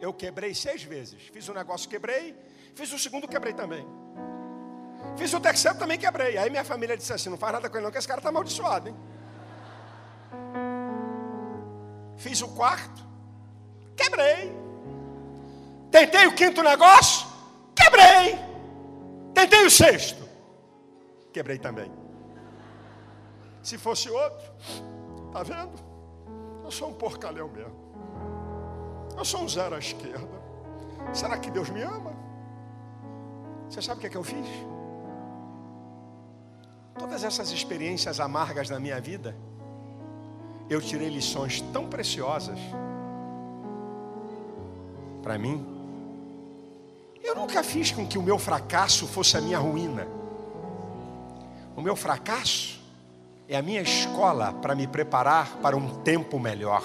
[0.00, 1.20] Eu quebrei seis vezes.
[1.32, 2.36] Fiz um negócio, quebrei.
[2.76, 3.84] Fiz o segundo, quebrei também.
[5.16, 6.38] Fiz o terceiro, também quebrei.
[6.38, 8.28] Aí minha família disse assim: não faz nada com ele, não, que esse cara está
[8.28, 8.96] amaldiçoado, hein?
[12.16, 13.04] Fiz o quarto,
[13.96, 14.54] quebrei.
[15.90, 17.26] Tentei o quinto negócio,
[17.74, 18.38] quebrei.
[19.34, 20.22] Tentei o sexto,
[21.32, 22.05] quebrei também.
[23.66, 24.48] Se fosse outro,
[25.32, 25.72] tá vendo?
[26.64, 27.74] Eu sou um porcalhão mesmo.
[29.18, 30.40] Eu sou um zero à esquerda.
[31.12, 32.12] Será que Deus me ama?
[33.68, 34.46] Você sabe o que, é que eu fiz?
[36.96, 39.36] Todas essas experiências amargas na minha vida,
[40.70, 42.60] eu tirei lições tão preciosas
[45.24, 45.66] para mim.
[47.20, 50.06] Eu nunca fiz com que o meu fracasso fosse a minha ruína.
[51.74, 52.75] O meu fracasso
[53.48, 56.82] é a minha escola para me preparar para um tempo melhor.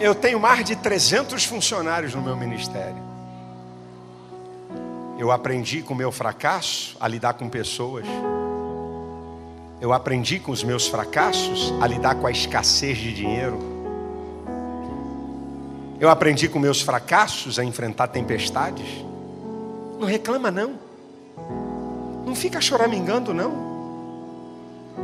[0.00, 3.10] Eu tenho mais de 300 funcionários no meu ministério.
[5.18, 8.06] Eu aprendi com o meu fracasso a lidar com pessoas.
[9.80, 13.58] Eu aprendi com os meus fracassos a lidar com a escassez de dinheiro.
[15.98, 18.86] Eu aprendi com meus fracassos a enfrentar tempestades.
[19.98, 20.74] Não reclama não.
[22.26, 23.70] Não fica choramingando não.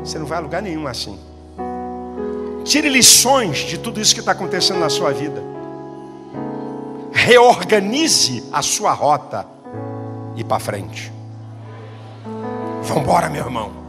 [0.05, 1.19] Você não vai a lugar nenhum assim.
[2.65, 5.43] Tire lições de tudo isso que está acontecendo na sua vida.
[7.13, 9.47] Reorganize a sua rota
[10.37, 11.11] e para frente.
[12.83, 13.86] Vamos embora, meu irmão.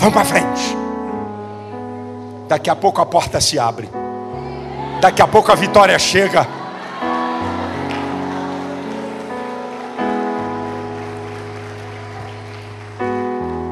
[0.00, 0.74] Vamos para frente.
[2.48, 3.86] Daqui a pouco a porta se abre.
[4.98, 6.46] Daqui a pouco a vitória chega.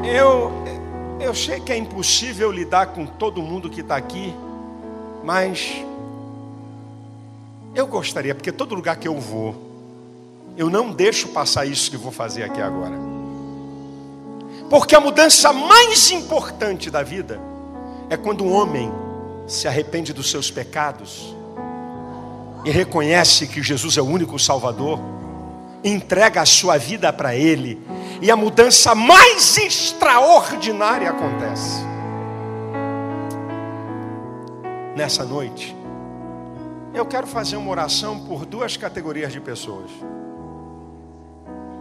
[0.05, 0.63] Eu
[1.19, 4.33] eu sei que é impossível lidar com todo mundo que está aqui,
[5.23, 5.83] mas
[7.73, 9.55] eu gostaria, porque todo lugar que eu vou,
[10.55, 13.18] eu não deixo passar isso que vou fazer aqui agora.
[14.69, 17.39] Porque a mudança mais importante da vida
[18.09, 18.91] é quando o homem
[19.47, 21.35] se arrepende dos seus pecados
[22.63, 24.99] e reconhece que Jesus é o único Salvador,
[25.83, 27.81] entrega a sua vida para Ele
[28.21, 31.81] e a mudança mais extraordinária acontece.
[34.95, 35.75] Nessa noite,
[36.93, 39.89] eu quero fazer uma oração por duas categorias de pessoas.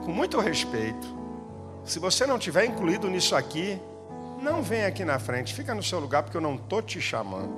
[0.05, 1.18] Com muito respeito,
[1.89, 3.81] se você não tiver incluído nisso aqui,
[4.43, 7.51] não vem aqui na frente, fica no seu lugar porque eu não estou te chamando.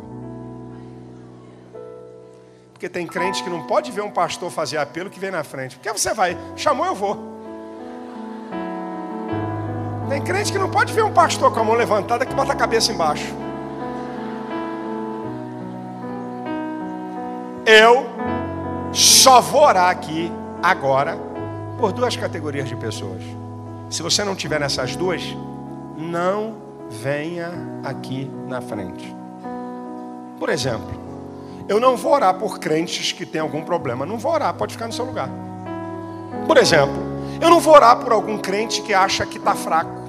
[2.72, 5.76] Porque tem crente que não pode ver um pastor fazer apelo que vem na frente.
[5.76, 7.28] Porque você vai, chamou, eu vou.
[10.08, 12.56] Tem crente que não pode ver um pastor com a mão levantada que bota a
[12.56, 13.34] cabeça embaixo.
[17.66, 18.06] Eu
[18.92, 20.32] só vou orar aqui
[20.62, 21.18] agora
[21.78, 23.39] por duas categorias de pessoas.
[23.90, 25.22] Se você não tiver nessas duas,
[25.96, 26.56] não
[26.88, 27.52] venha
[27.84, 29.14] aqui na frente.
[30.38, 30.88] Por exemplo,
[31.68, 34.06] eu não vou orar por crentes que têm algum problema.
[34.06, 35.28] Não vou orar, pode ficar no seu lugar.
[36.46, 36.96] Por exemplo,
[37.40, 40.00] eu não vou orar por algum crente que acha que está fraco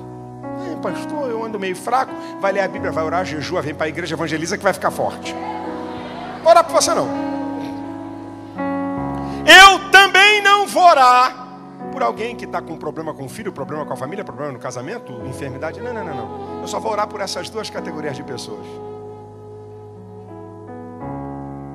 [0.82, 2.12] pastor, eu ando meio fraco.
[2.42, 4.92] Vai ler a Bíblia, vai orar, jejua, vem para a igreja, evangeliza que vai ficar
[4.92, 5.34] forte.
[5.34, 7.08] Não vou orar por você não.
[9.46, 11.41] Eu também não vou orar
[11.92, 14.60] por alguém que está com problema com o filho, problema com a família, problema no
[14.60, 15.80] casamento, enfermidade.
[15.82, 16.62] Não, não, não, não.
[16.62, 18.66] Eu só vou orar por essas duas categorias de pessoas.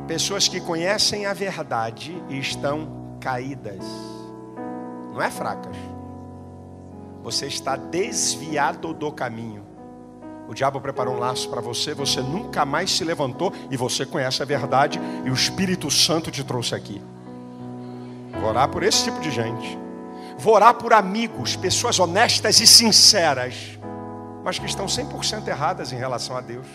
[0.07, 3.85] Pessoas que conhecem a verdade e estão caídas.
[5.13, 5.77] Não é fracas
[7.27, 9.65] você está desviado do caminho.
[10.47, 14.41] O diabo preparou um laço para você, você nunca mais se levantou e você conhece
[14.45, 17.03] a verdade e o Espírito Santo te trouxe aqui.
[18.41, 19.77] Vou orar por esse tipo de gente.
[20.39, 23.79] Vou orar por amigos, pessoas honestas e sinceras,
[24.45, 26.67] mas que estão 100% erradas em relação a Deus.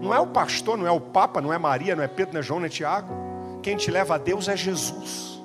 [0.00, 2.40] Não é o pastor, não é o Papa, não é Maria, não é Pedro, não
[2.40, 3.14] é João, não é Tiago.
[3.62, 5.40] Quem te leva a Deus é Jesus.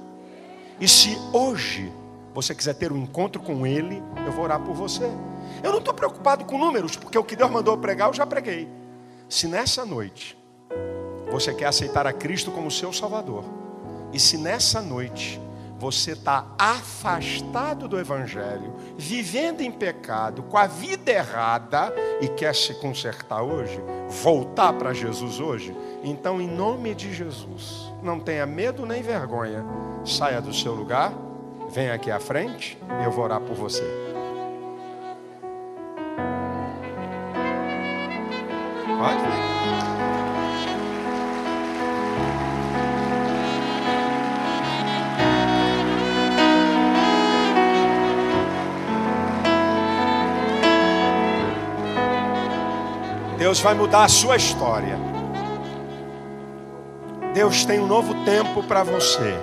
[0.80, 1.94] E se hoje
[2.34, 5.06] você quiser ter um encontro com Ele, eu vou orar por você.
[5.62, 8.68] Eu não estou preocupado com números, porque o que Deus mandou pregar, eu já preguei.
[9.30, 10.38] Se nessa noite
[11.32, 13.44] você quer aceitar a Cristo como seu Salvador,
[14.12, 15.40] e se nessa noite
[15.80, 22.74] você está afastado do Evangelho, vivendo em pecado, com a vida errada e quer se
[22.76, 23.80] consertar hoje,
[24.24, 29.64] voltar para Jesus hoje, então, em nome de Jesus, não tenha medo nem vergonha,
[30.04, 31.14] saia do seu lugar
[31.70, 33.84] Vem aqui à frente e eu vou orar por você.
[53.48, 55.00] Deus vai mudar a sua história.
[57.34, 59.40] Deus tem um novo tempo para você.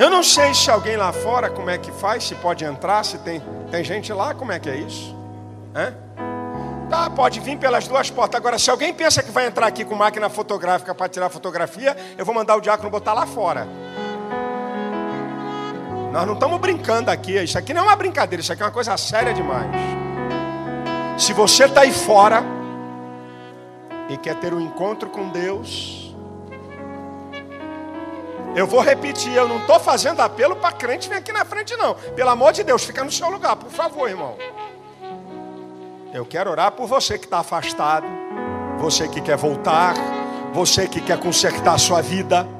[0.00, 3.18] Eu não sei se alguém lá fora como é que faz, se pode entrar, se
[3.18, 5.14] tem, tem gente lá, como é que é isso?
[5.74, 5.92] É?
[6.88, 8.40] Tá, pode vir pelas duas portas.
[8.40, 12.24] Agora, se alguém pensa que vai entrar aqui com máquina fotográfica para tirar fotografia, eu
[12.24, 13.68] vou mandar o diácono botar lá fora.
[16.14, 17.36] Nós não estamos brincando aqui.
[17.36, 19.68] Isso aqui não é uma brincadeira, isso aqui é uma coisa séria demais.
[21.18, 22.56] Se você está aí fora
[24.08, 26.14] e quer ter um encontro com Deus,
[28.56, 31.94] eu vou repetir, eu não estou fazendo apelo para crente vir aqui na frente, não.
[31.94, 34.36] Pelo amor de Deus, fica no seu lugar, por favor, irmão.
[36.12, 38.06] Eu quero orar por você que está afastado,
[38.78, 39.94] você que quer voltar,
[40.52, 42.57] você que quer consertar a sua vida.